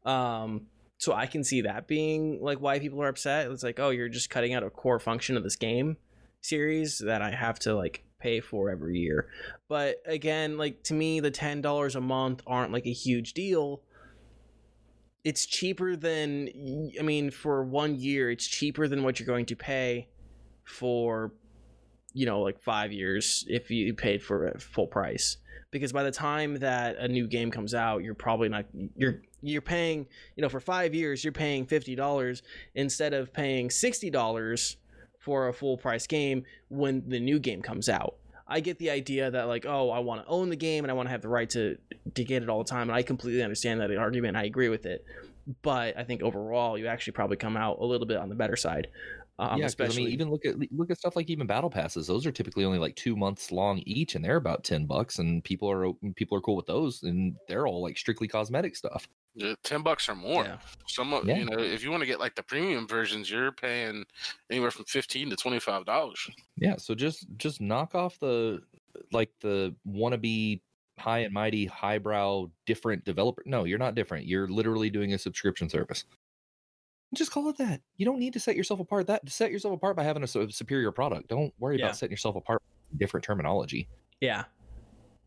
[0.04, 0.66] Um,
[0.98, 3.50] so I can see that being like why people are upset.
[3.50, 5.96] It's like, oh, you're just cutting out a core function of this game
[6.40, 9.28] series that I have to like pay for every year.
[9.68, 13.82] But again, like to me, the ten dollars a month aren't like a huge deal.
[15.24, 16.48] It's cheaper than
[16.98, 20.08] I mean, for one year, it's cheaper than what you're going to pay
[20.64, 21.32] for
[22.14, 25.36] you know like five years if you paid for a full price.
[25.70, 28.64] Because by the time that a new game comes out you're probably not
[28.96, 30.06] you're you're paying
[30.36, 32.42] you know for five years you're paying $50
[32.76, 34.76] instead of paying $60
[35.18, 38.14] for a full price game when the new game comes out.
[38.46, 40.94] I get the idea that like oh i want to own the game and i
[40.94, 41.76] want to have the right to
[42.14, 44.68] to get it all the time and i completely understand that argument and i agree
[44.68, 45.04] with it.
[45.62, 48.56] But i think overall you actually probably come out a little bit on the better
[48.56, 48.86] side
[49.38, 51.70] um, yeah, 'cause, especially I mean, even look at look at stuff like even battle
[51.70, 52.06] passes.
[52.06, 55.18] Those are typically only like two months long each, and they're about ten bucks.
[55.18, 59.08] And people are people are cool with those, and they're all like strictly cosmetic stuff.
[59.34, 60.44] Yeah, ten bucks or more.
[60.44, 60.58] Yeah.
[60.86, 61.36] Some Yeah.
[61.36, 64.04] you know, if you want to get like the premium versions, you're paying
[64.50, 66.30] anywhere from fifteen to twenty five dollars.
[66.56, 68.62] Yeah, so just just knock off the
[69.12, 70.62] like the wannabe
[70.98, 73.42] high and mighty highbrow different developer.
[73.46, 74.26] No, you're not different.
[74.26, 76.04] You're literally doing a subscription service.
[77.14, 77.80] Just call it that.
[77.96, 79.06] You don't need to set yourself apart.
[79.06, 81.28] That to set yourself apart by having a superior product.
[81.28, 81.86] Don't worry Yeah.
[81.86, 82.62] about setting yourself apart.
[82.96, 83.88] Different terminology.
[84.20, 84.44] Yeah.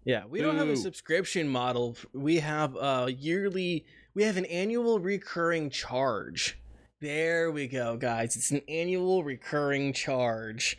[0.06, 1.98] Yeah, we don't have a subscription model.
[2.14, 6.58] We have a yearly we have an annual recurring charge.
[7.02, 8.36] There we go, guys.
[8.38, 10.78] It's an annual recurring charge.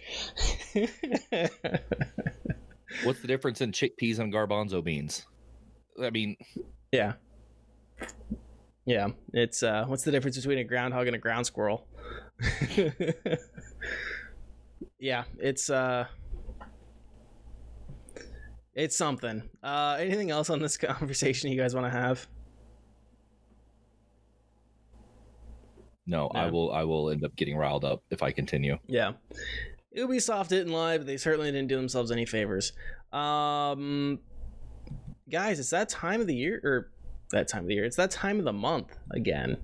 [3.04, 5.26] What's the difference in chickpeas and garbanzo beans?
[6.02, 6.36] I mean,
[6.90, 7.12] yeah.
[8.88, 11.86] Yeah, it's uh what's the difference between a groundhog and a ground squirrel?
[14.98, 16.06] yeah, it's uh
[18.74, 19.42] it's something.
[19.62, 22.26] Uh anything else on this conversation you guys want to have?
[26.06, 26.72] no, I will.
[26.72, 28.78] I will end up getting riled up if I continue.
[28.86, 29.12] Yeah.
[29.94, 32.72] Ubisoft didn't lie, but they certainly didn't do themselves any favors.
[33.12, 34.20] Um
[35.28, 36.90] guys, it's that time of the year or
[37.32, 37.84] that time of the year.
[37.84, 39.58] It's that time of the month again.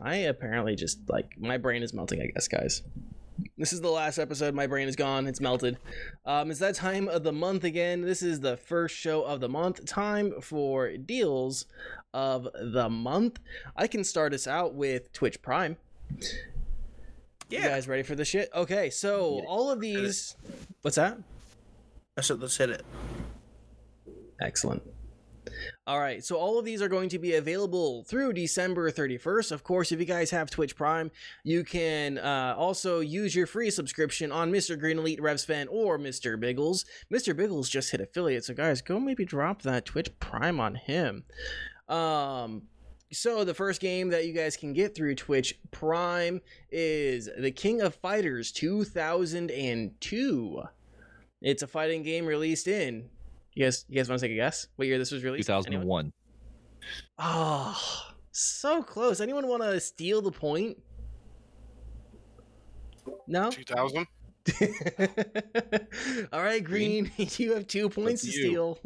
[0.00, 2.82] I apparently just like my brain is melting, I guess, guys.
[3.58, 4.54] This is the last episode.
[4.54, 5.26] My brain is gone.
[5.26, 5.78] It's melted.
[6.24, 8.00] Um, it's that time of the month again.
[8.00, 9.84] This is the first show of the month.
[9.84, 11.66] Time for deals
[12.14, 13.40] of the month.
[13.76, 15.76] I can start us out with Twitch Prime.
[17.48, 17.62] Yeah.
[17.62, 18.50] You guys ready for this shit?
[18.54, 20.34] Okay, so all of these.
[20.82, 21.18] What's that?
[22.16, 22.84] I said let's hit it.
[24.40, 24.82] Excellent.
[25.88, 29.52] All right, so all of these are going to be available through December 31st.
[29.52, 31.12] Of course, if you guys have Twitch Prime,
[31.44, 34.76] you can uh, also use your free subscription on Mr.
[34.76, 36.40] Green Elite RevSpin or Mr.
[36.40, 36.86] Biggles.
[37.12, 37.36] Mr.
[37.36, 41.22] Biggles just hit affiliate, so guys, go maybe drop that Twitch Prime on him.
[41.88, 42.62] Um,
[43.12, 47.80] so the first game that you guys can get through Twitch Prime is The King
[47.80, 50.62] of Fighters 2002.
[51.42, 53.10] It's a fighting game released in.
[53.56, 54.68] You guys, you guys want to take a guess?
[54.76, 55.46] What year this was released?
[55.46, 56.12] 2001.
[57.18, 59.22] Oh, ah, so close.
[59.22, 60.76] Anyone want to steal the point?
[63.26, 63.50] No.
[63.50, 64.06] 2000.
[66.34, 67.10] All right, Green.
[67.16, 68.32] You have two points to you.
[68.32, 68.78] steal.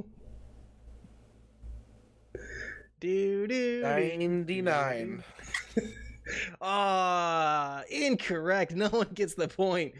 [3.00, 3.80] Do do.
[3.80, 3.82] do.
[3.82, 5.24] 99.
[6.60, 8.72] Ah, incorrect.
[8.80, 9.94] No one gets the point.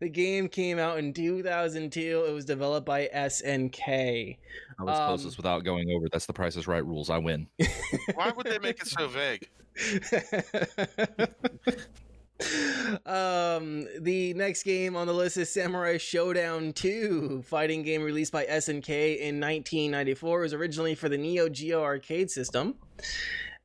[0.00, 2.24] The game came out in 2002.
[2.28, 4.36] It was developed by SNK.
[4.78, 6.06] I was Um, closest without going over.
[6.10, 7.08] That's the Price is Right rules.
[7.08, 7.46] I win.
[8.14, 9.48] Why would they make it so vague?
[13.06, 18.44] um, the next game on the list is Samurai Shodown 2, fighting game released by
[18.44, 20.38] SNK in 1994.
[20.38, 22.74] It was originally for the Neo Geo arcade system.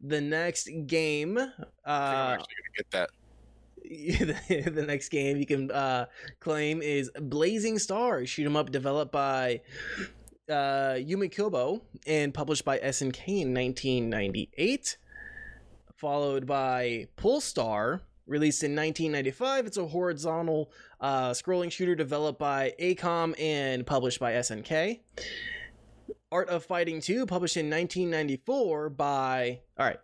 [0.03, 3.09] The next game, I think I'm uh, actually gonna get that.
[4.73, 6.05] the, next game you can uh,
[6.39, 9.61] claim is Blazing Star, shoot 'em up, developed by
[10.49, 14.97] uh, Yumekobo and published by SNK in 1998.
[15.97, 19.67] Followed by Pulstar, released in 1995.
[19.67, 24.99] It's a horizontal uh, scrolling shooter developed by Aicom and published by SNK.
[26.31, 29.59] Art of Fighting 2, published in 1994 by.
[29.77, 29.99] All right,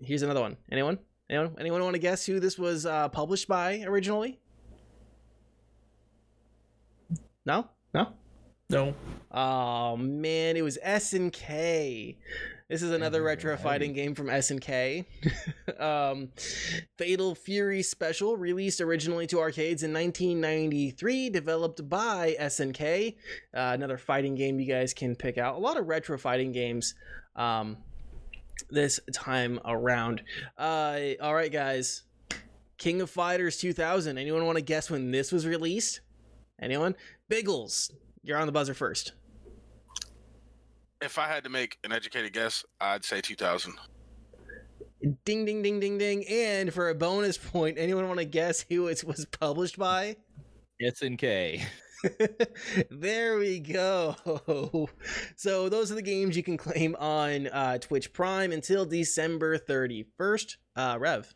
[0.00, 0.56] here's another one.
[0.70, 0.98] Anyone?
[1.28, 1.56] Anyone?
[1.58, 4.38] Anyone want to guess who this was uh, published by originally?
[7.44, 8.12] No, no.
[8.68, 8.94] No.
[9.30, 12.16] Oh man, it was SNK.
[12.68, 15.04] This is another retro fighting game from SNK.
[15.80, 16.30] um,
[16.98, 23.14] Fatal Fury Special, released originally to arcades in 1993, developed by SNK.
[23.54, 25.54] Uh, another fighting game you guys can pick out.
[25.54, 26.96] A lot of retro fighting games.
[27.36, 27.76] Um,
[28.68, 30.22] this time around.
[30.58, 32.02] Uh, all right, guys.
[32.78, 34.18] King of Fighters 2000.
[34.18, 36.00] Anyone want to guess when this was released?
[36.60, 36.96] Anyone?
[37.28, 37.92] Biggles,
[38.24, 39.12] you're on the buzzer first.
[41.06, 43.74] If I had to make an educated guess, I'd say 2000.
[45.24, 46.24] Ding, ding, ding, ding, ding.
[46.28, 50.16] And for a bonus point, anyone want to guess who it was published by?
[50.82, 51.62] SNK.
[52.90, 54.16] there we go.
[55.36, 60.56] So those are the games you can claim on uh, Twitch Prime until December 31st.
[60.74, 61.32] Uh, Rev.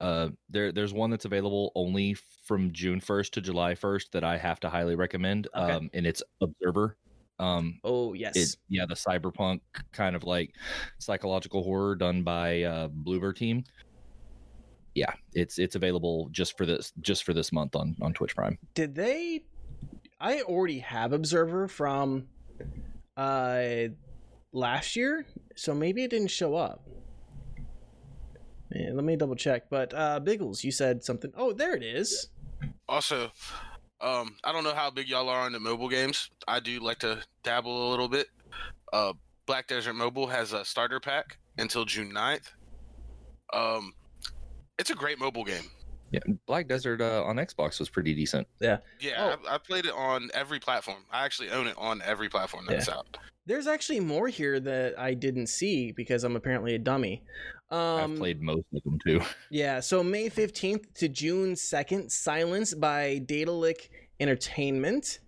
[0.00, 2.14] Uh, there, there's one that's available only
[2.46, 5.48] from June 1st to July 1st that I have to highly recommend.
[5.52, 5.72] Okay.
[5.72, 6.96] Um, and it's Observer.
[7.38, 8.36] Um, Oh, yes.
[8.36, 9.60] it, yeah, the cyberpunk
[9.92, 10.54] kind of like
[10.98, 13.64] psychological horror done by uh, Bloober team.
[14.94, 18.58] Yeah, it's it's available just for this just for this month on on Twitch Prime.
[18.74, 19.44] Did they?
[20.20, 22.26] I already have Observer from
[23.16, 23.62] uh,
[24.52, 25.24] last year,
[25.54, 26.82] so maybe it didn't show up.
[28.74, 29.70] Yeah, let me double check.
[29.70, 31.32] But uh, Biggles, you said something.
[31.36, 32.30] Oh, there it is.
[32.88, 33.30] Also,
[34.00, 36.30] Um, I don't know how big y'all are the mobile games.
[36.46, 38.28] I do like to dabble a little bit.
[38.92, 39.12] Uh,
[39.46, 42.52] Black Desert Mobile has a starter pack until June 9th.
[43.52, 43.92] Um,
[44.78, 45.64] it's a great mobile game.
[46.10, 48.46] Yeah, Black Desert uh, on Xbox was pretty decent.
[48.60, 48.78] Yeah,
[49.18, 49.36] Oh.
[49.48, 51.04] I, I played it on every platform.
[51.10, 53.18] I actually own it on every platform that's out.
[53.46, 57.22] There's actually more here that I didn't see because I'm apparently a dummy.
[57.70, 59.20] Um, I've played most of them too.
[59.50, 63.90] Yeah, so May 15th to June 2nd, Silence by Daedalic
[64.20, 65.20] Entertainment.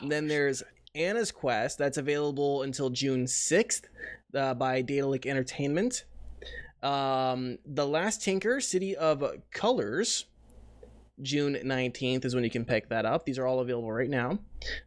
[0.00, 0.62] And then there's
[0.94, 3.82] Anna's Quest, that's available until June 6th
[4.34, 6.04] uh, by Daedalic Entertainment.
[6.82, 10.26] Um, the Last Tinker, City of Colors,
[11.22, 13.24] June 19th is when you can pick that up.
[13.24, 14.38] These are all available right now.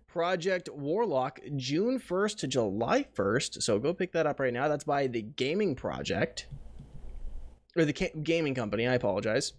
[0.07, 3.63] Project Warlock, June 1st to July 1st.
[3.63, 4.67] So go pick that up right now.
[4.67, 6.47] That's by the Gaming Project
[7.75, 8.87] or the ca- gaming company.
[8.87, 9.53] I apologize.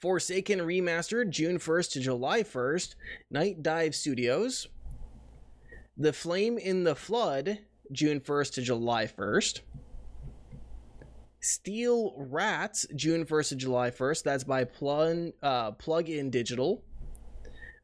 [0.00, 2.94] Forsaken Remastered, June 1st to July 1st.
[3.32, 4.68] Nightdive Studios.
[5.96, 7.58] The Flame in the Flood,
[7.90, 9.60] June 1st to July 1st.
[11.40, 14.22] Steel Rats, June 1st to July 1st.
[14.24, 16.82] That's by Plug uh, Plug In Digital.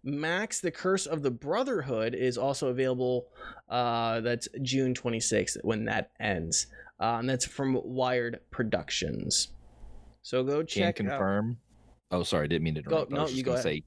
[0.07, 3.29] Max, The Curse of the Brotherhood is also available.
[3.71, 6.67] Uh, that's June 26th when that ends.
[7.01, 9.49] Uh, and that's from Wired Productions.
[10.23, 11.07] So go Can check out.
[11.09, 11.57] confirm.
[12.11, 13.13] Oh, sorry, didn't mean to Go- interrupt.
[13.13, 13.83] I no, was you go say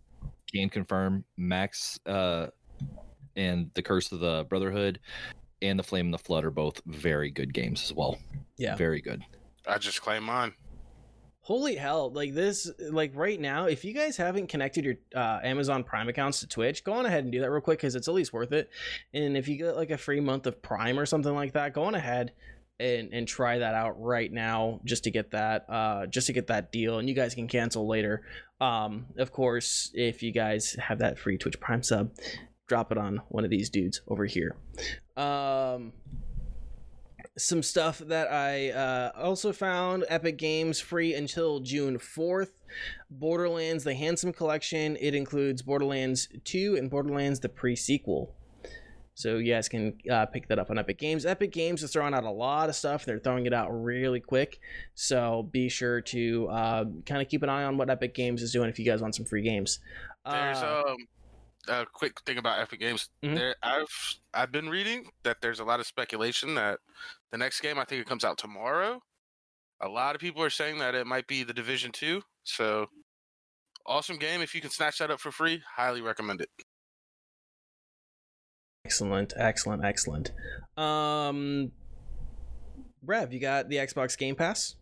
[0.51, 2.47] can confirm Max uh,
[3.35, 4.99] and the Curse of the Brotherhood
[5.61, 8.17] and the Flame and the Flood are both very good games as well.
[8.57, 8.75] Yeah.
[8.75, 9.23] very good.
[9.67, 10.53] I just claim mine.
[11.41, 12.11] Holy hell!
[12.11, 16.41] Like this, like right now, if you guys haven't connected your uh, Amazon Prime accounts
[16.41, 18.51] to Twitch, go on ahead and do that real quick because it's at least worth
[18.51, 18.69] it.
[19.13, 21.83] And if you get like a free month of Prime or something like that, go
[21.83, 22.33] on ahead
[22.79, 26.47] and and try that out right now just to get that uh just to get
[26.47, 26.99] that deal.
[26.99, 28.23] And you guys can cancel later.
[28.59, 32.11] Um, of course, if you guys have that free Twitch Prime sub,
[32.67, 34.57] drop it on one of these dudes over here.
[35.15, 35.93] Um,
[37.37, 42.51] some stuff that I uh, also found Epic Games free until June 4th.
[43.09, 44.97] Borderlands The Handsome Collection.
[44.99, 48.33] It includes Borderlands 2 and Borderlands the pre sequel.
[49.13, 51.25] So you guys can uh, pick that up on Epic Games.
[51.25, 53.03] Epic Games is throwing out a lot of stuff.
[53.03, 54.59] They're throwing it out really quick.
[54.93, 58.51] So be sure to uh, kind of keep an eye on what Epic Games is
[58.51, 59.79] doing if you guys want some free games.
[60.25, 60.97] There's Uh, um
[61.69, 63.09] a quick thing about Epic Games.
[63.23, 63.35] Mhm.
[63.35, 66.79] There, I've I've been reading that there's a lot of speculation that
[67.31, 69.01] the next game I think it comes out tomorrow.
[69.81, 72.21] A lot of people are saying that it might be the Division Two.
[72.43, 72.87] So
[73.85, 74.41] awesome game.
[74.41, 76.49] If you can snatch that up for free, highly recommend it.
[78.85, 80.31] Excellent, excellent, excellent.
[80.77, 81.71] Um,
[83.05, 84.75] Rev, you got the Xbox Game Pass?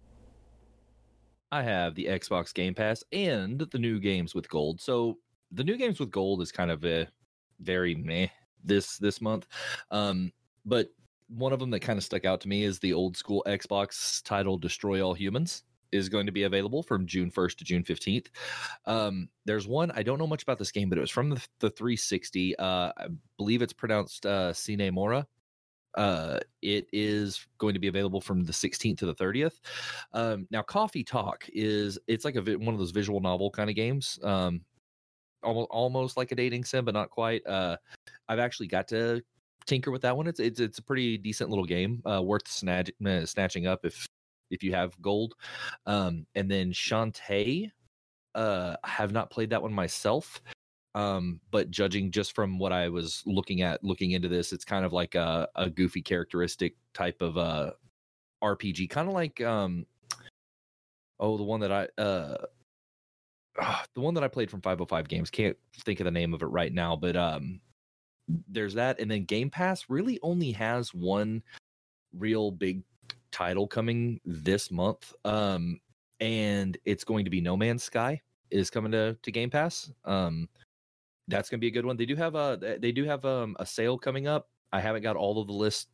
[1.52, 4.82] I have the Xbox Game Pass and the new games with gold.
[4.82, 5.18] So
[5.52, 7.08] the new games with gold is kind of a
[7.60, 8.28] very meh
[8.64, 9.48] this this month.
[9.92, 10.32] Um,
[10.66, 10.90] but
[11.28, 14.24] one of them that kind of stuck out to me is the old school Xbox
[14.24, 18.28] title Destroy All Humans is going to be available from June 1st to June 15th.
[18.86, 21.42] Um, there's one I don't know much about this game, but it was from the,
[21.60, 22.58] the 360.
[22.58, 23.08] Uh, I
[23.38, 25.26] believe it's pronounced uh, Sine Mora.
[25.96, 29.62] Uh, it is going to be available from the 16th to the 30th.
[30.14, 33.76] Um, now, Coffee Talk is it's like a one of those visual novel kind of
[33.78, 34.20] games.
[34.22, 34.62] Um,
[35.42, 37.46] almost almost like a dating sim, but not quite.
[37.48, 37.78] Uh,
[38.28, 39.22] I've actually got to
[39.66, 40.28] tinker with that one.
[40.28, 44.08] It's it's it's a pretty decent little game, uh, worth snatch, uh, snatching up if
[44.52, 45.36] if you have gold.
[45.86, 47.72] Um, and then Shantae,
[48.36, 50.42] uh, have not played that one myself.
[50.94, 54.86] Um, but judging just from what I was looking at, looking into this, it's kind
[54.86, 57.72] of like a, a goofy characteristic type of uh
[58.44, 59.86] RPG, kind of like um,
[61.20, 62.38] oh, the one that I uh,
[63.60, 65.30] ah, the one that I played from 505 Games.
[65.30, 67.60] Can't think of the name of it right now, but um,
[68.48, 71.44] there's that, and then Game Pass really only has one
[72.18, 72.84] real big
[73.32, 75.14] title coming this month.
[75.26, 75.80] Um,
[76.20, 78.22] and it's going to be No Man's Sky
[78.52, 79.92] is coming to to Game Pass.
[80.06, 80.48] Um,
[81.28, 81.98] that's going to be a good one.
[81.98, 84.50] They do have a they do have um, a sale coming up.
[84.72, 85.90] I haven't got all of the list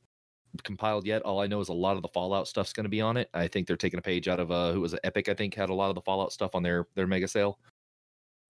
[0.63, 1.21] compiled yet.
[1.21, 3.29] All I know is a lot of the Fallout stuff's going to be on it.
[3.33, 4.99] I think they're taking a page out of uh who was it?
[5.03, 5.29] Epic.
[5.29, 7.59] I think had a lot of the Fallout stuff on their their mega sale.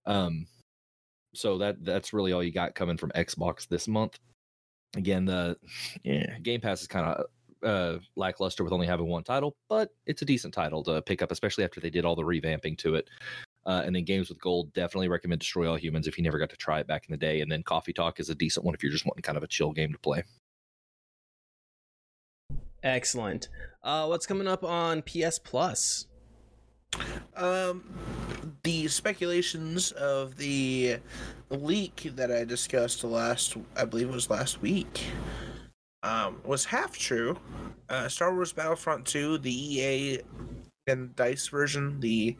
[0.05, 0.47] Um,
[1.33, 4.19] so that that's really all you got coming from Xbox this month.
[4.95, 5.57] Again, the
[6.03, 7.25] yeah, Game Pass is kind of
[7.63, 11.31] uh, lackluster with only having one title, but it's a decent title to pick up,
[11.31, 13.09] especially after they did all the revamping to it.
[13.65, 16.49] Uh, and then Games with Gold, definitely recommend Destroy All Humans if you never got
[16.49, 17.41] to try it back in the day.
[17.41, 19.47] And then Coffee Talk is a decent one if you're just wanting kind of a
[19.47, 20.23] chill game to play.
[22.83, 23.49] Excellent.
[23.83, 26.07] Uh, what's coming up on PS Plus?
[27.35, 27.83] Um,
[28.63, 30.97] the speculations of the
[31.49, 35.05] leak that I discussed last, I believe it was last week,
[36.03, 37.39] um, was half true.
[37.89, 40.19] Uh, Star Wars Battlefront 2, the EA
[40.87, 42.35] and Dice version, the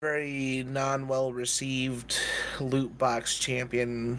[0.00, 2.16] very non well received
[2.60, 4.18] loot box champion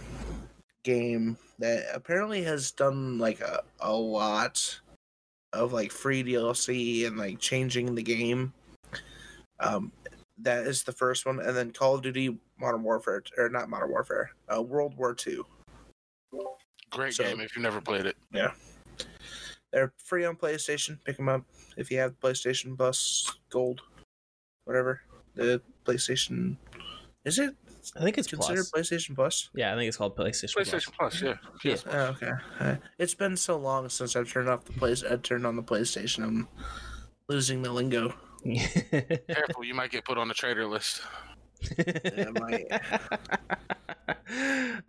[0.84, 4.80] game that apparently has done like a, a lot
[5.54, 8.54] of like free DLC and like changing the game.
[9.60, 9.92] Um,
[10.40, 13.90] that is the first one, and then Call of Duty Modern Warfare or not Modern
[13.92, 15.46] Warfare, uh, World War Two.
[16.90, 18.18] Great So- game if you've never played it.
[18.32, 18.52] Yeah,
[19.72, 20.98] they're free on PlayStation.
[21.06, 21.44] Pick them up
[21.78, 23.82] if you have PlayStation Plus Gold,
[24.66, 25.02] whatever
[25.36, 26.58] the PlayStation.
[27.26, 27.56] Is it
[27.98, 28.90] I think it's considered Plus.
[28.90, 29.50] PlayStation Plus?
[29.54, 30.56] Yeah, I think it's called PlayStation.
[30.56, 31.36] PlayStation Plus, yeah.
[31.64, 31.76] Yeah.
[31.92, 32.78] Oh, okay.
[32.98, 35.04] It's been so long since I've turned off the place.
[35.04, 36.24] I turned on the PlayStation.
[36.24, 36.48] I'm
[37.28, 38.14] losing the lingo.
[39.30, 41.02] Careful, you might get put on the trader list.
[41.78, 42.68] I might.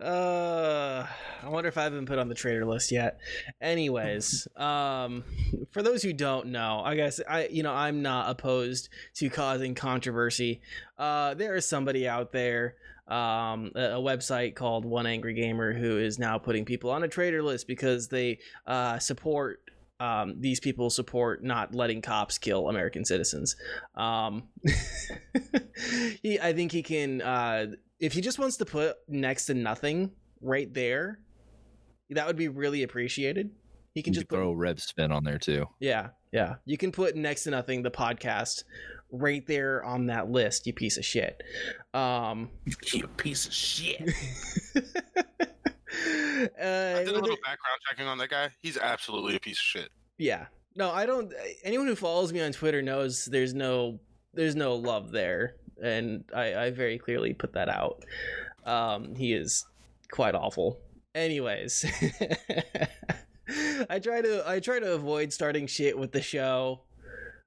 [0.01, 1.05] uh,
[1.43, 3.19] I wonder if I've been put on the trader list yet.
[3.61, 5.23] Anyways, um,
[5.71, 9.75] for those who don't know, I guess I, you know, I'm not opposed to causing
[9.75, 10.61] controversy.
[10.97, 12.75] Uh, there is somebody out there,
[13.07, 17.07] um, a, a website called One Angry Gamer who is now putting people on a
[17.07, 19.61] trader list because they uh, support.
[19.97, 23.55] Um, these people support not letting cops kill American citizens.
[23.95, 24.49] Um,
[26.21, 27.21] he, I think he can.
[27.21, 27.67] Uh,
[27.99, 30.11] if he just wants to put next to nothing
[30.41, 31.19] right there,
[32.09, 33.51] that would be really appreciated.
[33.93, 35.65] He can You just could put, throw Rev spin on there too.
[35.79, 36.55] yeah, yeah.
[36.65, 38.63] You can put next to nothing the podcast
[39.11, 40.67] right there on that list.
[40.67, 41.41] You piece of shit.
[41.93, 42.49] Um,
[42.93, 44.01] You piece of shit.
[44.75, 44.79] uh,
[45.95, 48.49] I did a little background checking on that guy.
[48.61, 49.89] He's absolutely a piece of shit.
[50.17, 50.47] yeah.
[50.77, 51.33] No, I don't.
[51.63, 53.97] Anyone who follows me on Twitter knows there's no
[54.33, 58.03] there's no love there, and I, I very clearly put that out.
[58.65, 59.65] Um, he is
[60.11, 60.79] quite awful.
[61.13, 61.85] Anyways,
[63.89, 66.81] I try to I try to avoid starting shit with the show.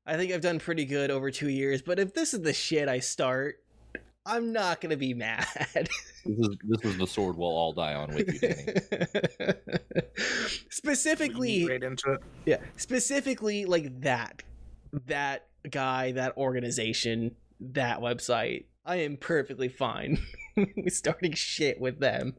[0.06, 2.88] I think I've done pretty good over two years, but if this is the shit
[2.88, 3.56] I start,
[4.24, 5.46] I'm not gonna be mad.
[6.26, 9.55] This is this is the sword we'll all die on with you, Danny.
[10.70, 12.20] Specifically, right into it.
[12.44, 14.42] yeah, specifically like that,
[15.06, 18.66] that guy, that organization, that website.
[18.85, 20.18] I am perfectly fine
[20.56, 22.35] with starting shit with them.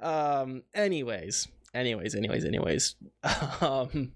[0.00, 0.62] Um.
[0.74, 2.94] Anyways, anyways, anyways, anyways.
[3.60, 4.12] Um.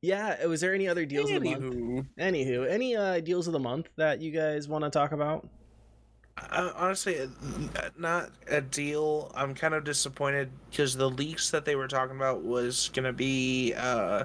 [0.00, 0.46] Yeah.
[0.46, 1.74] Was there any other deals of the month?
[1.74, 5.48] Anywho, Anywho, any uh deals of the month that you guys want to talk about?
[6.50, 7.28] uh, honestly,
[7.98, 9.30] not a deal.
[9.34, 13.74] I'm kind of disappointed because the leaks that they were talking about was gonna be
[13.76, 14.24] uh,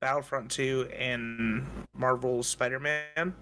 [0.00, 1.64] Battlefront 2 and
[1.96, 3.34] Marvel's Spider-Man.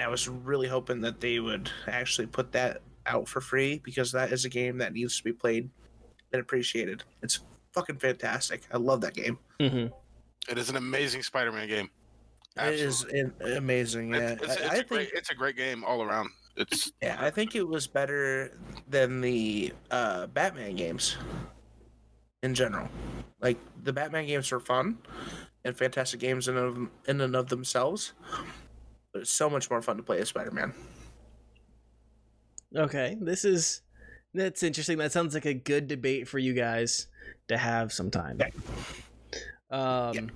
[0.00, 4.32] I was really hoping that they would actually put that out for free because that
[4.32, 5.68] is a game that needs to be played
[6.32, 7.02] and appreciated.
[7.22, 7.40] It's
[7.72, 8.62] fucking fantastic.
[8.72, 9.38] I love that game.
[9.60, 9.92] Mm-hmm.
[10.50, 11.90] It is an amazing Spider-Man game.
[12.56, 13.50] It is Absolutely.
[13.50, 14.14] in- amazing.
[14.14, 16.30] Yeah, It's, it's, it's I, I a think great, it's a great game all around.
[16.56, 18.58] It's Yeah, I think it was better
[18.88, 21.16] than the uh, Batman games
[22.42, 22.88] in general.
[23.40, 24.98] Like the Batman games are fun
[25.64, 28.12] and fantastic games in of, in and of themselves,
[29.12, 30.72] but it's so much more fun to play as Spider-Man.
[32.76, 33.82] Okay, this is
[34.32, 34.98] that's interesting.
[34.98, 37.08] That sounds like a good debate for you guys
[37.48, 38.38] to have sometime.
[39.70, 40.30] Um.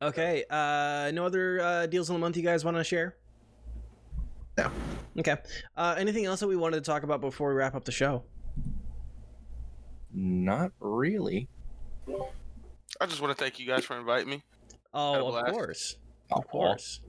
[0.00, 0.44] Okay.
[0.50, 3.16] Uh, no other uh, deals in the month you guys want to share?
[4.58, 4.70] No.
[5.18, 5.36] Okay.
[5.76, 8.24] Uh, anything else that we wanted to talk about before we wrap up the show?
[10.12, 11.48] Not really.
[13.00, 14.42] I just want to thank you guys for inviting me.
[14.92, 16.01] Oh, of course, Aw.
[16.34, 17.00] Of course.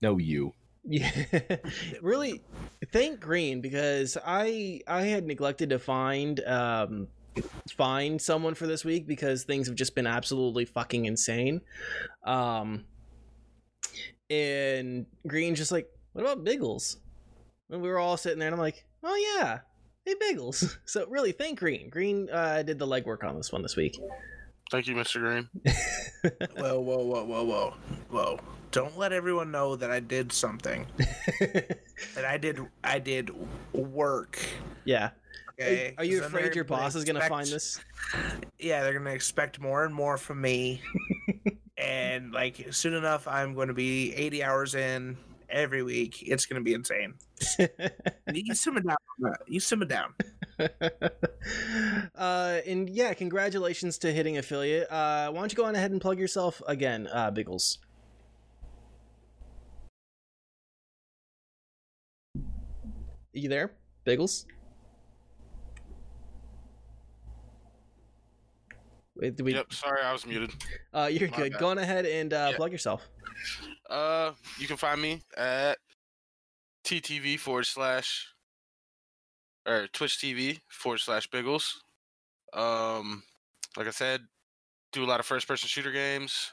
[0.00, 0.52] No, you.
[0.84, 1.10] Yeah,
[2.02, 2.42] really.
[2.92, 7.08] Thank Green because I I had neglected to find um
[7.76, 11.62] find someone for this week because things have just been absolutely fucking insane.
[12.24, 12.84] Um,
[14.30, 16.98] and Green's just like, what about Biggles?
[17.70, 19.60] And we were all sitting there, and I'm like, oh yeah,
[20.04, 20.78] hey Biggles.
[20.86, 21.88] So really, thank Green.
[21.88, 23.98] Green uh, did the legwork on this one this week.
[24.70, 25.20] Thank you, Mr.
[25.20, 25.48] Green.
[26.56, 27.74] Whoa, whoa, whoa, whoa, whoa,
[28.10, 28.40] whoa!
[28.70, 30.86] Don't let everyone know that I did something.
[31.40, 33.30] that I did, I did
[33.72, 34.38] work.
[34.84, 35.10] yeah.
[35.60, 35.94] Okay.
[35.96, 37.80] Are you afraid your boss is gonna find this?
[38.58, 40.82] yeah, they're gonna expect more and more from me.
[41.78, 45.16] and like soon enough I'm gonna be eighty hours in
[45.48, 46.24] every week.
[46.26, 47.14] It's gonna be insane.
[48.32, 48.96] You simmer down.
[49.46, 50.14] You simmer down.
[52.14, 54.90] uh, and yeah, congratulations to hitting affiliate.
[54.90, 57.78] Uh, why don't you go on ahead and plug yourself again, uh, Biggles?
[63.32, 63.72] You there,
[64.04, 64.46] Biggles?
[69.16, 69.54] Wait, we...
[69.54, 70.50] Yep, sorry, I was muted.
[70.92, 71.52] Uh, you're My good.
[71.52, 71.60] Bad.
[71.60, 72.56] Go on ahead and uh, yeah.
[72.56, 73.02] plug yourself.
[73.88, 75.78] Uh, you can find me at
[76.84, 78.33] TTV forward slash
[79.66, 81.82] or Twitch TV forward slash Biggles.
[82.52, 83.22] Um,
[83.76, 84.20] like I said,
[84.92, 86.52] do a lot of first person shooter games,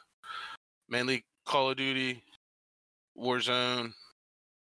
[0.89, 2.23] mainly Call of Duty,
[3.17, 3.93] Warzone.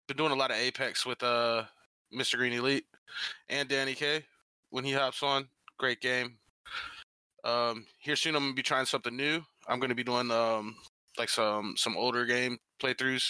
[0.07, 1.63] Been doing a lot of Apex with uh
[2.13, 2.37] Mr.
[2.37, 2.85] Green Elite
[3.49, 4.23] and Danny K
[4.69, 5.47] when he hops on.
[5.77, 6.37] Great game.
[7.43, 9.41] Um, here soon I'm gonna be trying something new.
[9.67, 10.75] I'm gonna be doing um
[11.17, 13.27] like some some older game playthroughs.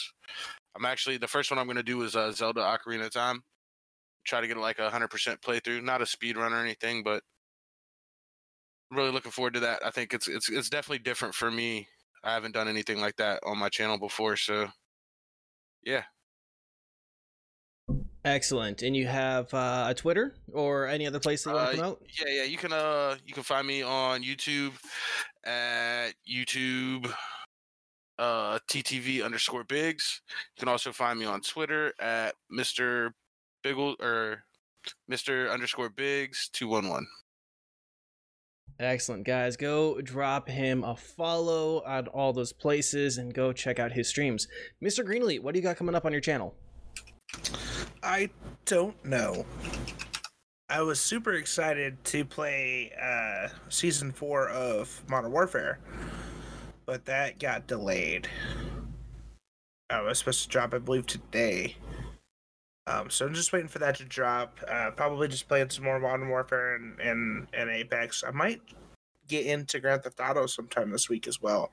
[0.75, 3.43] I'm actually the first one I'm gonna do is uh, Zelda Ocarina of Time.
[4.25, 7.23] Try to get like a hundred percent playthrough, not a speed run or anything, but
[8.91, 9.85] really looking forward to that.
[9.85, 11.87] I think it's it's it's definitely different for me.
[12.23, 14.67] I haven't done anything like that on my channel before, so
[15.83, 16.03] yeah.
[18.23, 18.83] Excellent.
[18.83, 21.77] And you have uh, a Twitter or any other place that you want Uh, to
[21.77, 22.07] promote?
[22.19, 22.43] Yeah, yeah.
[22.43, 24.73] You can uh you can find me on YouTube
[25.43, 27.11] at YouTube
[28.19, 30.21] uh TTV underscore Bigs.
[30.55, 33.09] You can also find me on Twitter at Mr.
[33.63, 34.43] Biggle or
[35.09, 35.51] Mr.
[35.51, 37.07] underscore Bigs two one one.
[38.79, 39.57] Excellent, guys.
[39.57, 44.47] Go drop him a follow at all those places and go check out his streams.
[44.83, 45.05] Mr.
[45.05, 46.55] Greenlee, what do you got coming up on your channel?
[48.01, 48.29] I
[48.65, 49.45] don't know.
[50.69, 55.79] I was super excited to play uh, season four of Modern Warfare,
[56.85, 58.27] but that got delayed.
[59.89, 61.75] I was supposed to drop, I believe, today.
[62.87, 64.59] Um, so I'm just waiting for that to drop.
[64.67, 68.23] Uh, probably just playing some more Modern Warfare and, and, and Apex.
[68.27, 68.61] I might
[69.27, 71.71] get into Grand Theft Auto sometime this week as well.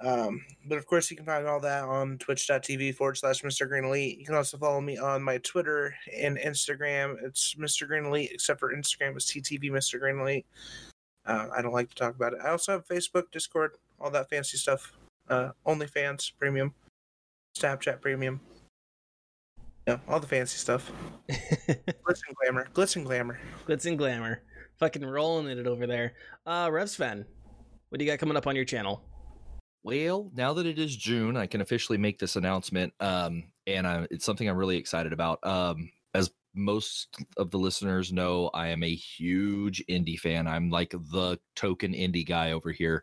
[0.00, 3.68] Um, but of course, you can find all that on twitch.tv forward slash Mr.
[3.68, 4.18] Green Elite.
[4.18, 7.16] You can also follow me on my Twitter and Instagram.
[7.22, 7.86] It's Mr.
[7.86, 9.98] Green Elite, except for Instagram is TTV Mr.
[9.98, 10.46] Green Elite.
[11.26, 12.38] Uh, I don't like to talk about it.
[12.44, 14.92] I also have Facebook, Discord, all that fancy stuff.
[15.28, 16.72] Uh, OnlyFans Premium,
[17.58, 18.40] Snapchat Premium.
[19.88, 20.92] Yeah, all the fancy stuff.
[21.30, 22.68] Glitz and glamour.
[22.74, 23.40] Glitz and glamour.
[23.66, 24.42] Glitz and glamour.
[24.76, 26.12] Fucking rolling it over there.
[26.44, 27.24] Uh, RevSpin,
[27.88, 29.02] what do you got coming up on your channel?
[29.82, 34.06] Well, now that it is June, I can officially make this announcement, um, and I,
[34.10, 35.38] it's something I'm really excited about.
[35.42, 37.08] Um, as most
[37.38, 40.46] of the listeners know, I am a huge indie fan.
[40.46, 43.02] I'm like the token indie guy over here,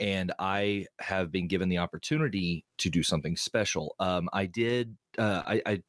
[0.00, 3.94] and I have been given the opportunity to do something special.
[3.98, 4.96] Um, I did.
[5.18, 5.82] Uh, I, I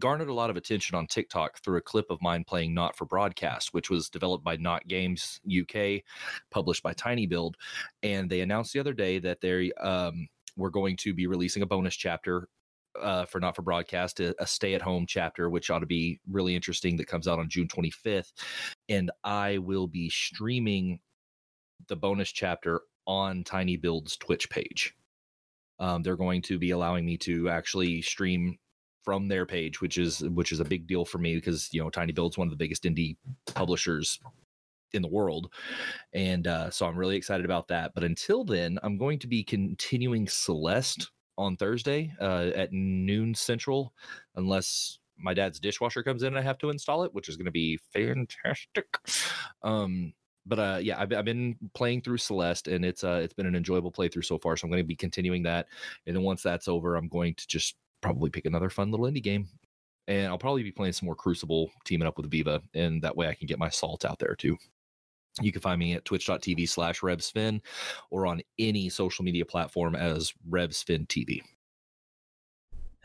[0.00, 3.04] garnered a lot of attention on TikTok through a clip of mine playing Not for
[3.04, 6.02] Broadcast, which was developed by Not Games UK,
[6.50, 7.56] published by Tiny Build.
[8.02, 11.66] And they announced the other day that they um, were going to be releasing a
[11.66, 12.48] bonus chapter
[13.00, 16.20] uh, for Not for Broadcast, a, a stay at home chapter, which ought to be
[16.28, 18.32] really interesting, that comes out on June 25th.
[18.88, 21.00] And I will be streaming
[21.88, 24.94] the bonus chapter on Tiny Build's Twitch page.
[25.78, 28.58] Um, they're going to be allowing me to actually stream
[29.02, 31.90] from their page, which is which is a big deal for me because you know
[31.90, 33.16] Tiny Build's one of the biggest indie
[33.46, 34.20] publishers
[34.92, 35.52] in the world,
[36.12, 37.92] and uh, so I'm really excited about that.
[37.94, 43.94] But until then, I'm going to be continuing Celeste on Thursday uh, at noon Central,
[44.36, 47.46] unless my dad's dishwasher comes in and I have to install it, which is going
[47.46, 48.86] to be fantastic.
[49.62, 50.14] Um,
[50.46, 53.54] but uh, yeah, I've, I've been playing through Celeste, and it's uh, it's been an
[53.54, 54.56] enjoyable playthrough so far.
[54.56, 55.66] So I'm going to be continuing that,
[56.06, 59.22] and then once that's over, I'm going to just probably pick another fun little indie
[59.22, 59.48] game.
[60.08, 63.28] And I'll probably be playing some more Crucible, teaming up with Viva, and that way
[63.28, 64.56] I can get my salt out there too.
[65.40, 67.60] You can find me at twitch.tv slash RevSpin
[68.10, 71.42] or on any social media platform as RevSpin TV.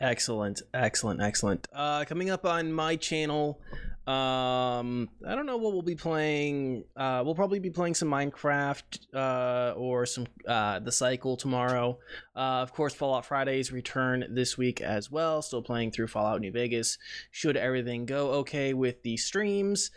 [0.00, 1.66] Excellent, excellent, excellent.
[1.72, 3.60] Uh, coming up on my channel,
[4.06, 6.84] um, I don't know what we'll be playing.
[6.94, 11.98] Uh, we'll probably be playing some Minecraft, uh, or some uh, the cycle tomorrow.
[12.36, 15.40] Uh, of course, Fallout Fridays return this week as well.
[15.40, 16.98] Still playing through Fallout New Vegas.
[17.30, 19.90] Should everything go okay with the streams,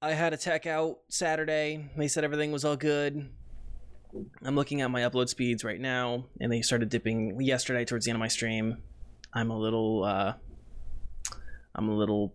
[0.00, 1.90] I had a tech out Saturday.
[1.96, 3.28] They said everything was all good.
[4.44, 8.10] I'm looking at my upload speeds right now, and they started dipping yesterday towards the
[8.10, 8.78] end of my stream.
[9.32, 10.34] I'm a little, uh,
[11.74, 12.34] I'm a little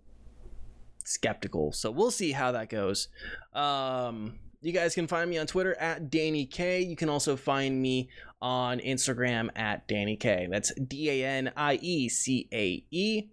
[1.03, 3.09] skeptical, so we'll see how that goes.
[3.53, 6.81] Um, you guys can find me on Twitter at Danny K.
[6.81, 8.09] You can also find me
[8.41, 10.47] on Instagram at Danny K.
[10.49, 13.23] That's D A N I E C A E.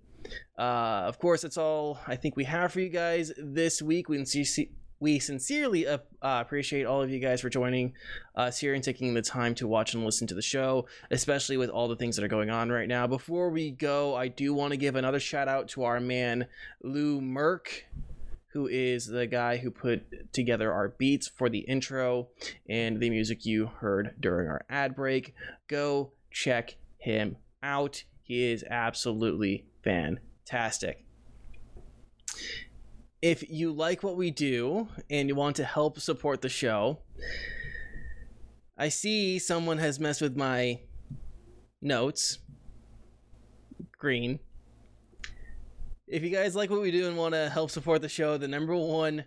[0.58, 0.62] Uh,
[1.06, 4.08] of course, that's all I think we have for you guys this week.
[4.08, 7.92] We can see, see we sincerely uh, appreciate all of you guys for joining
[8.34, 11.70] us here and taking the time to watch and listen to the show, especially with
[11.70, 13.06] all the things that are going on right now.
[13.06, 16.46] Before we go, I do want to give another shout out to our man,
[16.82, 17.82] Lou Merck,
[18.52, 22.28] who is the guy who put together our beats for the intro
[22.68, 25.34] and the music you heard during our ad break.
[25.68, 28.04] Go check him out.
[28.22, 31.04] He is absolutely fantastic
[33.24, 36.98] if you like what we do and you want to help support the show,
[38.76, 40.80] I see someone has messed with my
[41.80, 42.40] notes.
[43.96, 44.40] Green.
[46.06, 48.46] If you guys like what we do and want to help support the show, the
[48.46, 49.24] number one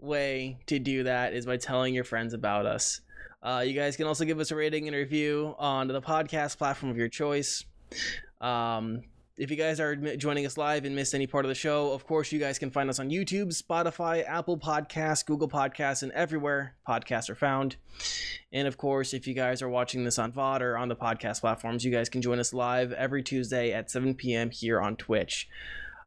[0.00, 3.02] way to do that is by telling your friends about us.
[3.40, 6.90] Uh, you guys can also give us a rating and review on the podcast platform
[6.90, 7.64] of your choice.
[8.40, 9.02] Um,
[9.38, 12.04] if you guys are joining us live and missed any part of the show, of
[12.04, 16.74] course, you guys can find us on YouTube, Spotify, Apple Podcasts, Google Podcasts, and everywhere
[16.88, 17.76] podcasts are found.
[18.52, 21.40] And of course, if you guys are watching this on VOD or on the podcast
[21.40, 24.50] platforms, you guys can join us live every Tuesday at 7 p.m.
[24.50, 25.48] here on Twitch.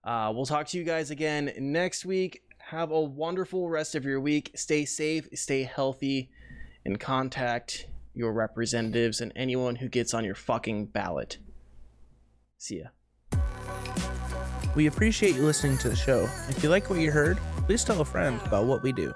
[0.03, 2.41] Uh, we'll talk to you guys again next week.
[2.57, 4.51] Have a wonderful rest of your week.
[4.55, 6.29] Stay safe, stay healthy,
[6.83, 11.37] and contact your representatives and anyone who gets on your fucking ballot.
[12.57, 12.87] See ya.
[14.75, 16.29] We appreciate you listening to the show.
[16.47, 19.13] If you like what you heard, please tell a friend about what we do.